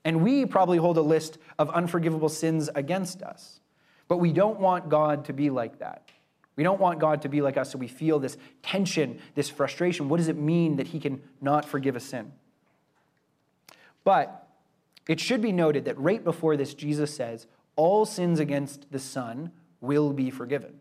And 0.05 0.23
we 0.23 0.45
probably 0.45 0.79
hold 0.79 0.99
a 0.99 1.03
list 1.03 1.39
of 1.59 1.71
unforgivable 1.71 2.29
sins 2.29 2.69
against 2.75 3.23
us. 3.23 3.61
But 4.09 4.19
we 4.19 4.33
don't 4.33 4.61
want 4.61 4.89
God 4.89 5.25
to 5.27 5.33
be 5.33 5.51
like 5.51 5.79
that. 5.79 6.09
We 6.57 6.63
don't 6.63 6.81
want 6.81 7.01
God 7.01 7.23
to 7.23 7.29
be 7.29 7.41
like 7.41 7.57
us, 7.57 7.73
so 7.73 7.79
we 7.79 7.89
feel 7.89 8.19
this 8.19 8.37
tension, 8.63 9.19
this 9.35 9.51
frustration. 9.51 10.09
What 10.09 10.19
does 10.19 10.29
it 10.29 10.37
mean 10.37 10.77
that 10.77 10.89
He 10.89 11.01
can 11.01 11.23
not 11.41 11.65
forgive 11.65 11.97
a 11.97 12.01
sin? 12.01 12.33
But 14.05 14.47
it 15.09 15.19
should 15.19 15.43
be 15.43 15.53
noted 15.53 15.87
that 15.87 15.99
right 15.99 16.23
before 16.23 16.57
this, 16.57 16.75
Jesus 16.75 17.15
says, 17.15 17.47
All 17.77 18.07
sins 18.07 18.39
against 18.39 18.91
the 18.93 18.99
Son 18.99 19.51
will 19.81 20.13
be 20.13 20.31
forgiven. 20.31 20.81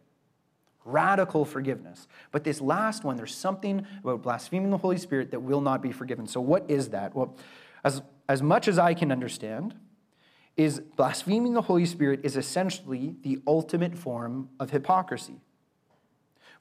Radical 0.85 1.45
forgiveness. 1.45 2.07
But 2.31 2.43
this 2.43 2.61
last 2.61 3.03
one, 3.03 3.15
there's 3.15 3.33
something 3.33 3.87
about 4.01 4.21
blaspheming 4.21 4.69
the 4.69 4.77
Holy 4.77 4.97
Spirit 4.97 5.31
that 5.31 5.39
will 5.39 5.61
not 5.61 5.81
be 5.81 5.91
forgiven. 5.91 6.27
So, 6.27 6.41
what 6.41 6.69
is 6.69 6.89
that? 6.89 7.15
Well, 7.15 7.35
as, 7.83 8.01
as 8.27 8.41
much 8.41 8.67
as 8.67 8.77
I 8.77 8.93
can 8.93 9.11
understand, 9.11 9.73
is 10.55 10.79
blaspheming 10.79 11.53
the 11.53 11.63
Holy 11.63 11.85
Spirit 11.85 12.19
is 12.23 12.37
essentially 12.37 13.15
the 13.23 13.39
ultimate 13.47 13.97
form 13.97 14.49
of 14.59 14.69
hypocrisy. 14.69 15.41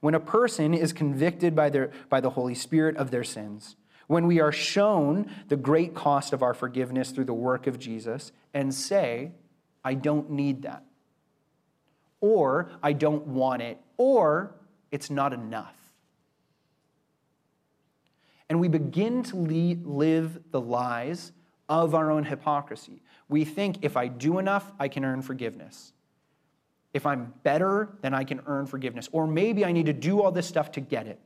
When 0.00 0.14
a 0.14 0.20
person 0.20 0.74
is 0.74 0.92
convicted 0.92 1.54
by, 1.54 1.70
their, 1.70 1.92
by 2.08 2.20
the 2.20 2.30
Holy 2.30 2.54
Spirit 2.54 2.96
of 2.96 3.10
their 3.10 3.24
sins, 3.24 3.76
when 4.06 4.26
we 4.26 4.40
are 4.40 4.52
shown 4.52 5.30
the 5.48 5.56
great 5.56 5.94
cost 5.94 6.32
of 6.32 6.42
our 6.42 6.54
forgiveness 6.54 7.10
through 7.10 7.26
the 7.26 7.34
work 7.34 7.66
of 7.66 7.78
Jesus, 7.78 8.32
and 8.52 8.74
say, 8.74 9.32
I 9.84 9.94
don't 9.94 10.30
need 10.30 10.62
that, 10.62 10.84
or 12.20 12.70
I 12.82 12.92
don't 12.92 13.26
want 13.26 13.62
it, 13.62 13.78
or 13.96 14.54
it's 14.90 15.10
not 15.10 15.32
enough. 15.32 15.76
And 18.48 18.60
we 18.60 18.68
begin 18.68 19.22
to 19.24 19.36
live 19.36 20.38
the 20.50 20.60
lies 20.60 21.32
of 21.68 21.94
our 21.94 22.10
own 22.10 22.24
hypocrisy. 22.24 23.00
We 23.32 23.46
think 23.46 23.78
if 23.80 23.96
I 23.96 24.08
do 24.08 24.38
enough, 24.38 24.70
I 24.78 24.88
can 24.88 25.06
earn 25.06 25.22
forgiveness. 25.22 25.94
If 26.92 27.06
I'm 27.06 27.32
better, 27.42 27.88
then 28.02 28.12
I 28.12 28.24
can 28.24 28.42
earn 28.46 28.66
forgiveness. 28.66 29.08
Or 29.10 29.26
maybe 29.26 29.64
I 29.64 29.72
need 29.72 29.86
to 29.86 29.94
do 29.94 30.20
all 30.20 30.30
this 30.30 30.46
stuff 30.46 30.70
to 30.72 30.80
get 30.80 31.06
it. 31.06 31.18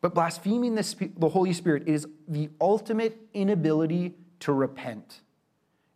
But 0.00 0.12
blaspheming 0.12 0.74
the 0.74 1.28
Holy 1.28 1.52
Spirit 1.52 1.86
is 1.86 2.08
the 2.26 2.50
ultimate 2.60 3.16
inability 3.32 4.16
to 4.40 4.52
repent. 4.52 5.20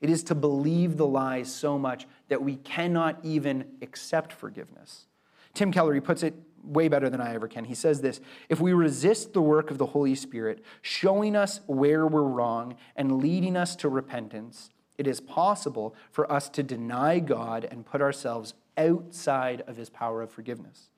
It 0.01 0.09
is 0.09 0.22
to 0.24 0.37
believe 0.37 0.96
the 0.96 1.07
lies 1.07 1.53
so 1.53 1.77
much 1.77 2.07
that 2.29 2.40
we 2.40 2.55
cannot 2.59 3.18
even 3.24 3.64
accept 3.83 4.33
forgiveness. 4.33 5.07
Tim 5.53 5.72
Keller, 5.72 5.94
he 5.94 6.01
puts 6.01 6.22
it 6.22 6.35
way 6.62 6.88
better 6.88 7.09
than 7.09 7.21
I 7.21 7.35
ever 7.35 7.49
can. 7.49 7.64
He 7.64 7.75
says 7.75 8.01
this 8.01 8.21
If 8.49 8.61
we 8.61 8.73
resist 8.73 9.33
the 9.33 9.42
work 9.42 9.71
of 9.71 9.79
the 9.79 9.87
Holy 9.87 10.14
Spirit, 10.14 10.64
showing 10.83 11.37
us 11.37 11.61
where 11.66 12.07
we're 12.07 12.23
wrong 12.23 12.77
and 12.97 13.18
leading 13.18 13.57
us 13.57 13.77
to 13.77 13.88
repentance, 13.88 14.71
it 14.97 15.07
is 15.07 15.21
possible 15.21 15.94
for 16.11 16.31
us 16.31 16.49
to 16.51 16.62
deny 16.62 17.21
God 17.21 17.66
and 17.71 17.87
put 17.87 18.03
ourselves 18.03 18.55
outside 18.77 19.62
of 19.66 19.77
his 19.77 19.90
power 19.90 20.23
of 20.23 20.31
forgiveness. 20.31 20.88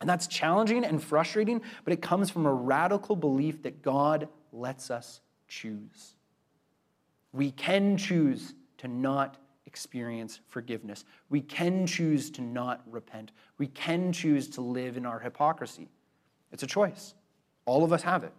And 0.00 0.10
that's 0.10 0.26
challenging 0.26 0.84
and 0.84 1.02
frustrating, 1.02 1.62
but 1.84 1.92
it 1.92 2.02
comes 2.02 2.30
from 2.30 2.44
a 2.46 2.52
radical 2.52 3.14
belief 3.14 3.62
that 3.62 3.82
God 3.82 4.28
lets 4.52 4.90
us 4.90 5.20
choose. 5.46 6.14
We 7.32 7.50
can 7.52 7.96
choose 7.96 8.54
to 8.78 8.88
not 8.88 9.36
experience 9.66 10.40
forgiveness. 10.48 11.04
We 11.30 11.40
can 11.40 11.86
choose 11.86 12.30
to 12.32 12.42
not 12.42 12.82
repent. 12.90 13.32
We 13.58 13.68
can 13.68 14.12
choose 14.12 14.48
to 14.50 14.60
live 14.60 14.96
in 14.96 15.06
our 15.06 15.20
hypocrisy. 15.20 15.88
It's 16.50 16.62
a 16.62 16.66
choice. 16.66 17.14
All 17.64 17.84
of 17.84 17.92
us 17.92 18.02
have 18.02 18.24
it. 18.24 18.32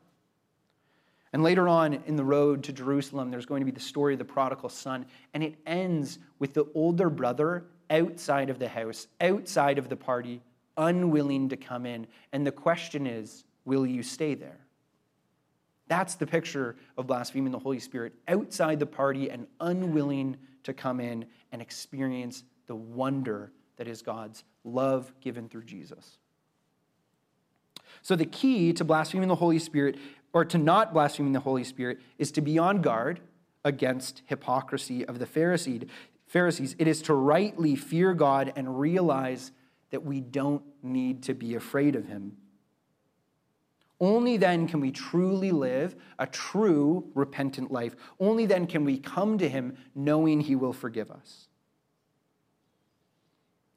And 1.31 1.41
later 1.41 1.67
on 1.67 1.93
in 2.05 2.15
the 2.15 2.23
road 2.23 2.63
to 2.65 2.73
Jerusalem, 2.73 3.31
there's 3.31 3.47
going 3.47 3.61
to 3.61 3.65
be 3.65 3.71
the 3.71 3.79
story 3.79 4.13
of 4.13 4.19
the 4.19 4.25
prodigal 4.25 4.69
son, 4.69 5.05
and 5.33 5.43
it 5.43 5.55
ends 5.65 6.19
with 6.37 6.53
the 6.53 6.65
older 6.75 7.09
brother 7.09 7.65
outside 7.89 8.51
of 8.51 8.59
the 8.59 8.67
house, 8.67 9.07
outside 9.19 9.79
of 9.79 9.89
the 9.89 9.95
party, 9.95 10.41
unwilling 10.77 11.49
to 11.49 11.57
come 11.57 11.87
in. 11.87 12.05
And 12.31 12.45
the 12.45 12.51
question 12.51 13.07
is, 13.07 13.45
will 13.65 13.85
you 13.85 14.03
stay 14.03 14.35
there? 14.35 14.59
That's 15.87 16.15
the 16.15 16.27
picture 16.27 16.75
of 16.97 17.07
blaspheming 17.07 17.51
the 17.51 17.59
Holy 17.59 17.79
Spirit 17.79 18.13
outside 18.27 18.79
the 18.79 18.85
party 18.85 19.29
and 19.29 19.47
unwilling 19.59 20.37
to 20.63 20.73
come 20.73 20.99
in 20.99 21.25
and 21.51 21.61
experience 21.61 22.43
the 22.67 22.75
wonder 22.75 23.51
that 23.77 23.87
is 23.87 24.01
God's 24.01 24.43
love 24.63 25.13
given 25.21 25.49
through 25.49 25.63
Jesus. 25.63 26.17
So, 28.01 28.15
the 28.15 28.25
key 28.25 28.73
to 28.73 28.83
blaspheming 28.83 29.29
the 29.29 29.35
Holy 29.35 29.59
Spirit, 29.59 29.97
or 30.33 30.43
to 30.45 30.57
not 30.57 30.93
blaspheming 30.93 31.33
the 31.33 31.39
Holy 31.39 31.63
Spirit, 31.63 31.99
is 32.17 32.31
to 32.33 32.41
be 32.41 32.57
on 32.57 32.81
guard 32.81 33.21
against 33.63 34.23
hypocrisy 34.25 35.05
of 35.05 35.19
the 35.19 35.25
Pharisees. 35.25 35.85
It 36.79 36.87
is 36.87 37.01
to 37.03 37.13
rightly 37.13 37.75
fear 37.75 38.13
God 38.13 38.51
and 38.55 38.79
realize 38.79 39.51
that 39.91 40.03
we 40.03 40.19
don't 40.19 40.63
need 40.81 41.23
to 41.23 41.33
be 41.33 41.55
afraid 41.55 41.95
of 41.95 42.07
Him. 42.07 42.37
Only 44.03 44.35
then 44.35 44.67
can 44.67 44.81
we 44.81 44.91
truly 44.91 45.51
live 45.51 45.95
a 46.19 46.27
true 46.27 47.09
repentant 47.15 47.71
life. 47.71 47.95
Only 48.19 48.45
then 48.45 48.67
can 48.67 48.83
we 48.83 48.97
come 48.97 49.37
to 49.37 49.47
Him 49.47 49.77
knowing 49.95 50.41
He 50.41 50.57
will 50.57 50.73
forgive 50.73 51.09
us. 51.09 51.47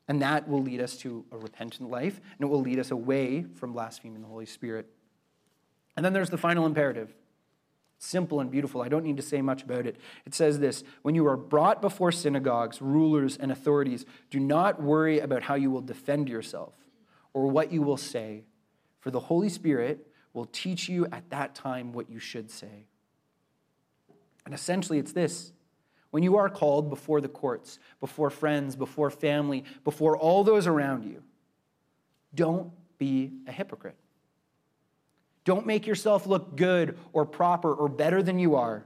And 0.08 0.20
that 0.22 0.48
will 0.48 0.60
lead 0.60 0.80
us 0.80 0.96
to 0.98 1.24
a 1.30 1.38
repentant 1.38 1.90
life, 1.90 2.20
and 2.36 2.48
it 2.48 2.50
will 2.50 2.60
lead 2.60 2.80
us 2.80 2.90
away 2.90 3.44
from 3.54 3.72
blaspheming 3.72 4.20
the 4.20 4.26
Holy 4.26 4.46
Spirit. 4.46 4.88
And 5.96 6.04
then 6.04 6.12
there's 6.12 6.30
the 6.30 6.38
final 6.38 6.66
imperative. 6.66 7.14
Simple 8.00 8.40
and 8.40 8.50
beautiful. 8.50 8.82
I 8.82 8.88
don't 8.88 9.04
need 9.04 9.18
to 9.18 9.22
say 9.22 9.40
much 9.40 9.62
about 9.62 9.86
it. 9.86 9.94
It 10.26 10.34
says 10.34 10.58
this 10.58 10.82
When 11.02 11.14
you 11.14 11.24
are 11.28 11.36
brought 11.36 11.80
before 11.80 12.10
synagogues, 12.10 12.82
rulers, 12.82 13.36
and 13.36 13.52
authorities, 13.52 14.04
do 14.30 14.40
not 14.40 14.82
worry 14.82 15.20
about 15.20 15.44
how 15.44 15.54
you 15.54 15.70
will 15.70 15.82
defend 15.82 16.28
yourself 16.28 16.74
or 17.32 17.46
what 17.46 17.70
you 17.70 17.80
will 17.80 17.96
say, 17.96 18.42
for 18.98 19.12
the 19.12 19.20
Holy 19.20 19.48
Spirit 19.48 20.04
will 20.36 20.44
teach 20.44 20.86
you 20.86 21.06
at 21.06 21.30
that 21.30 21.54
time 21.54 21.94
what 21.94 22.10
you 22.10 22.18
should 22.18 22.50
say. 22.50 22.84
And 24.44 24.54
essentially, 24.54 24.98
it's 24.98 25.12
this 25.12 25.50
when 26.10 26.22
you 26.22 26.36
are 26.36 26.50
called 26.50 26.90
before 26.90 27.22
the 27.22 27.28
courts, 27.28 27.78
before 28.00 28.28
friends, 28.28 28.76
before 28.76 29.08
family, 29.08 29.64
before 29.82 30.14
all 30.14 30.44
those 30.44 30.66
around 30.66 31.04
you, 31.04 31.22
don't 32.34 32.70
be 32.98 33.32
a 33.46 33.52
hypocrite. 33.52 33.96
Don't 35.46 35.66
make 35.66 35.86
yourself 35.86 36.26
look 36.26 36.54
good 36.54 36.98
or 37.14 37.24
proper 37.24 37.72
or 37.72 37.88
better 37.88 38.22
than 38.22 38.38
you 38.38 38.56
are. 38.56 38.84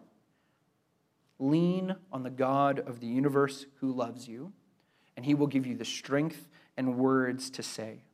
Lean 1.41 1.97
on 2.13 2.23
the 2.23 2.31
God 2.31 2.79
of 2.79 3.01
the 3.01 3.09
universe 3.09 3.67
who 3.81 3.93
loves 3.93 4.29
you, 4.29 4.53
and 5.17 5.27
he 5.27 5.35
will 5.35 5.49
give 5.49 5.67
you 5.67 5.75
the 5.75 5.85
strength 5.85 6.49
and 6.77 6.97
words 6.97 7.51
to 7.51 7.63
say. 7.65 8.05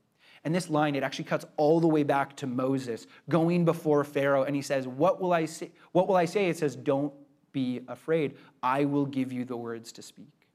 And 0.47 0.55
this 0.55 0.71
line, 0.71 0.95
it 0.95 1.03
actually 1.03 1.25
cuts 1.25 1.45
all 1.57 1.81
the 1.81 1.89
way 1.89 2.05
back 2.05 2.37
to 2.37 2.47
Moses 2.47 3.09
going 3.29 3.65
before 3.65 4.05
Pharaoh, 4.05 4.45
and 4.45 4.55
he 4.55 4.63
says, 4.63 4.87
What 4.87 5.21
will 5.21 5.33
I 5.33 5.45
say? 5.47 5.73
What 5.91 6.07
will 6.07 6.15
I 6.15 6.27
say? 6.27 6.49
It 6.49 6.57
says, 6.57 6.77
Don't 6.77 7.13
be 7.51 7.81
afraid. 7.89 8.37
I 8.63 8.85
will 8.85 9.07
give 9.07 9.33
you 9.33 9.45
the 9.45 9.57
words 9.57 9.91
to 9.93 10.03
speak. 10.03 10.47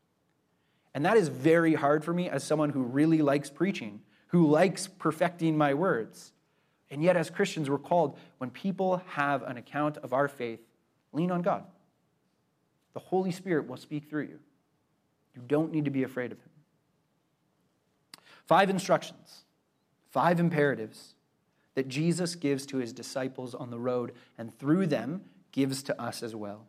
And 0.93 1.06
that 1.06 1.17
is 1.17 1.27
very 1.27 1.73
hard 1.73 2.06
for 2.06 2.13
me 2.13 2.30
as 2.30 2.41
someone 2.41 2.69
who 2.69 2.84
really 2.84 3.21
likes 3.21 3.49
preaching, 3.49 3.99
who 4.27 4.47
likes 4.47 4.88
perfecting 4.88 5.58
my 5.58 5.73
words. 5.73 6.32
And 6.89 7.04
yet, 7.04 7.17
as 7.17 7.30
Christians, 7.30 7.69
we're 7.69 7.77
called, 7.77 8.17
when 8.38 8.49
people 8.49 9.04
have 9.08 9.43
an 9.43 9.58
account 9.58 9.97
of 9.97 10.13
our 10.13 10.30
faith, 10.30 10.62
lean 11.12 11.32
on 11.32 11.41
God. 11.41 11.65
The 12.93 13.01
Holy 13.01 13.32
Spirit 13.32 13.67
will 13.67 13.75
speak 13.75 14.10
through 14.10 14.23
you. 14.23 14.39
You 15.36 15.41
don't 15.49 15.73
need 15.73 15.84
to 15.84 15.91
be 15.91 16.04
afraid 16.04 16.32
of 16.32 16.38
Him. 16.38 16.49
Five 18.45 18.69
instructions 18.69 19.43
five 20.12 20.39
imperatives 20.39 21.15
that 21.76 21.88
Jesus 21.88 22.36
gives 22.36 22.65
to 22.67 22.78
his 22.78 22.93
disciples 22.93 23.56
on 23.56 23.71
the 23.71 23.80
road 23.80 24.12
and 24.38 24.58
through 24.58 24.88
them 24.88 25.21
gives 25.52 25.82
to 25.84 26.00
us 26.02 26.21
as 26.21 26.36
well. 26.36 26.67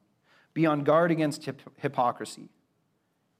Be 0.54 0.66
on 0.66 0.84
guard 0.84 1.10
against 1.10 1.44
hip- 1.44 1.62
hypocrisy. 1.76 2.48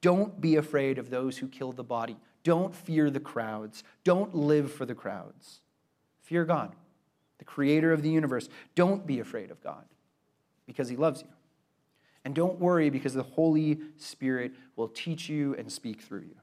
Don't 0.01 0.41
be 0.41 0.57
afraid 0.57 0.99
of 0.99 1.11
those 1.11 1.39
who 1.39 1.49
kill 1.49 1.73
the 1.73 1.85
body. 1.85 2.17
Don't 2.43 2.75
fear 2.75 3.11
the 3.11 3.21
crowds. 3.21 3.85
Don't 4.03 4.35
live 4.35 4.73
for 4.73 4.85
the 4.85 4.95
crowds. 4.95 5.61
Fear 6.23 6.45
God, 6.45 6.75
the 7.39 7.45
creator 7.45 7.93
of 7.93 8.03
the 8.03 8.11
universe. 8.11 8.49
Don't 8.75 9.07
be 9.07 9.21
afraid 9.21 9.51
of 9.51 9.63
God 9.63 9.85
because 10.67 10.89
he 10.89 10.97
loves 10.97 11.23
you. 11.23 11.29
And 12.25 12.35
don't 12.35 12.59
worry 12.59 12.91
because 12.91 13.15
the 13.15 13.23
Holy 13.23 13.79
Spirit 13.97 14.53
will 14.77 14.89
teach 14.89 15.29
you 15.29 15.55
and 15.57 15.71
speak 15.71 16.01
through 16.01 16.21
you. 16.21 16.37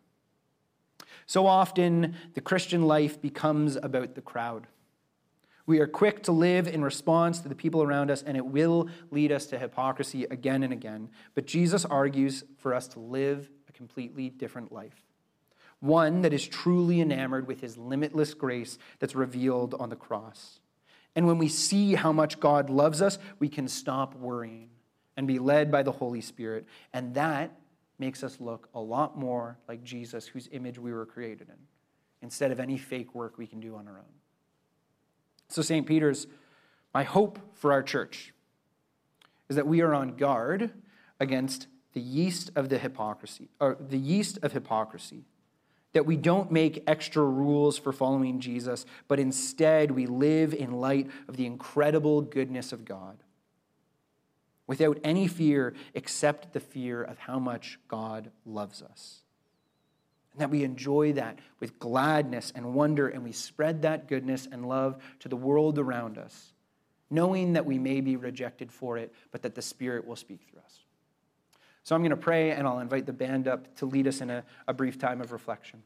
So 1.29 1.45
often, 1.45 2.15
the 2.33 2.41
Christian 2.41 2.81
life 2.81 3.21
becomes 3.21 3.75
about 3.75 4.15
the 4.15 4.21
crowd. 4.21 4.65
We 5.67 5.79
are 5.79 5.85
quick 5.85 6.23
to 6.23 6.31
live 6.31 6.67
in 6.67 6.83
response 6.83 7.39
to 7.41 7.47
the 7.47 7.53
people 7.53 7.83
around 7.83 8.09
us, 8.09 8.23
and 8.23 8.35
it 8.35 8.47
will 8.47 8.89
lead 9.11 9.31
us 9.31 9.45
to 9.45 9.59
hypocrisy 9.59 10.23
again 10.23 10.63
and 10.63 10.73
again. 10.73 11.09
But 11.35 11.45
Jesus 11.45 11.85
argues 11.85 12.45
for 12.57 12.73
us 12.73 12.87
to 12.87 12.99
live 12.99 13.47
a 13.69 13.73
completely 13.73 14.31
different 14.31 14.71
life 14.71 15.05
one 15.81 16.23
that 16.23 16.33
is 16.33 16.47
truly 16.47 16.99
enamored 16.99 17.45
with 17.45 17.61
his 17.61 17.77
limitless 17.77 18.33
grace 18.33 18.79
that's 18.97 19.13
revealed 19.13 19.75
on 19.75 19.89
the 19.89 19.95
cross. 19.95 20.59
And 21.15 21.27
when 21.27 21.37
we 21.37 21.47
see 21.47 21.93
how 21.93 22.11
much 22.11 22.39
God 22.39 22.71
loves 22.71 23.03
us, 23.03 23.19
we 23.37 23.49
can 23.49 23.67
stop 23.67 24.15
worrying 24.15 24.69
and 25.15 25.27
be 25.27 25.37
led 25.37 25.71
by 25.71 25.83
the 25.83 25.91
Holy 25.91 26.21
Spirit. 26.21 26.65
And 26.91 27.13
that 27.13 27.55
makes 27.99 28.23
us 28.23 28.39
look 28.39 28.69
a 28.73 28.79
lot 28.79 29.17
more 29.17 29.57
like 29.67 29.83
Jesus, 29.83 30.27
whose 30.27 30.47
image 30.51 30.79
we 30.79 30.93
were 30.93 31.05
created 31.05 31.49
in, 31.49 31.55
instead 32.21 32.51
of 32.51 32.59
any 32.59 32.77
fake 32.77 33.13
work 33.13 33.37
we 33.37 33.47
can 33.47 33.59
do 33.59 33.75
on 33.75 33.87
our 33.87 33.97
own. 33.97 34.13
So, 35.49 35.61
St. 35.61 35.85
Peter's, 35.85 36.27
my 36.93 37.03
hope 37.03 37.39
for 37.55 37.71
our 37.71 37.83
church 37.83 38.33
is 39.49 39.55
that 39.55 39.67
we 39.67 39.81
are 39.81 39.93
on 39.93 40.15
guard 40.15 40.71
against 41.19 41.67
the 41.93 42.01
yeast 42.01 42.51
of 42.55 42.69
the 42.69 42.77
hypocrisy, 42.77 43.49
or 43.59 43.77
the 43.79 43.97
yeast 43.97 44.37
of 44.43 44.53
hypocrisy. 44.53 45.25
That 45.93 46.05
we 46.05 46.17
don't 46.17 46.51
make 46.51 46.83
extra 46.85 47.23
rules 47.23 47.79
for 47.79 47.91
following 47.91 48.39
Jesus, 48.39 48.85
but 49.07 49.19
instead 49.19 49.89
we 49.89 50.05
live 50.05 50.53
in 50.53 50.71
light 50.73 51.09
of 51.27 51.35
the 51.35 51.47
incredible 51.47 52.21
goodness 52.21 52.71
of 52.71 52.85
God 52.85 53.17
without 54.69 54.99
any 55.03 55.27
fear 55.27 55.73
except 55.95 56.53
the 56.53 56.59
fear 56.59 57.01
of 57.01 57.17
how 57.17 57.39
much 57.39 57.79
God 57.87 58.29
loves 58.45 58.83
us. 58.83 59.23
And 60.31 60.41
that 60.41 60.51
we 60.51 60.63
enjoy 60.63 61.13
that 61.13 61.39
with 61.59 61.79
gladness 61.79 62.53
and 62.55 62.75
wonder, 62.75 63.07
and 63.07 63.23
we 63.23 63.31
spread 63.31 63.81
that 63.81 64.07
goodness 64.07 64.47
and 64.49 64.69
love 64.69 65.01
to 65.21 65.27
the 65.27 65.35
world 65.35 65.79
around 65.79 66.19
us, 66.19 66.53
knowing 67.09 67.53
that 67.53 67.65
we 67.65 67.79
may 67.79 67.99
be 67.99 68.15
rejected 68.15 68.71
for 68.71 68.99
it, 68.99 69.11
but 69.31 69.41
that 69.41 69.55
the 69.55 69.63
Spirit 69.63 70.05
will 70.05 70.15
speak 70.15 70.41
through 70.47 70.59
us. 70.59 70.79
So 71.81 71.95
I'm 71.95 72.01
going 72.01 72.11
to 72.11 72.15
pray, 72.15 72.51
and 72.51 72.67
I'll 72.67 72.77
invite 72.77 73.07
the 73.07 73.11
band 73.11 73.47
up 73.47 73.75
to 73.77 73.87
lead 73.87 74.05
us 74.05 74.21
in 74.21 74.29
a, 74.29 74.43
a 74.67 74.73
brief 74.75 74.99
time 74.99 75.19
of 75.19 75.31
reflection. 75.31 75.81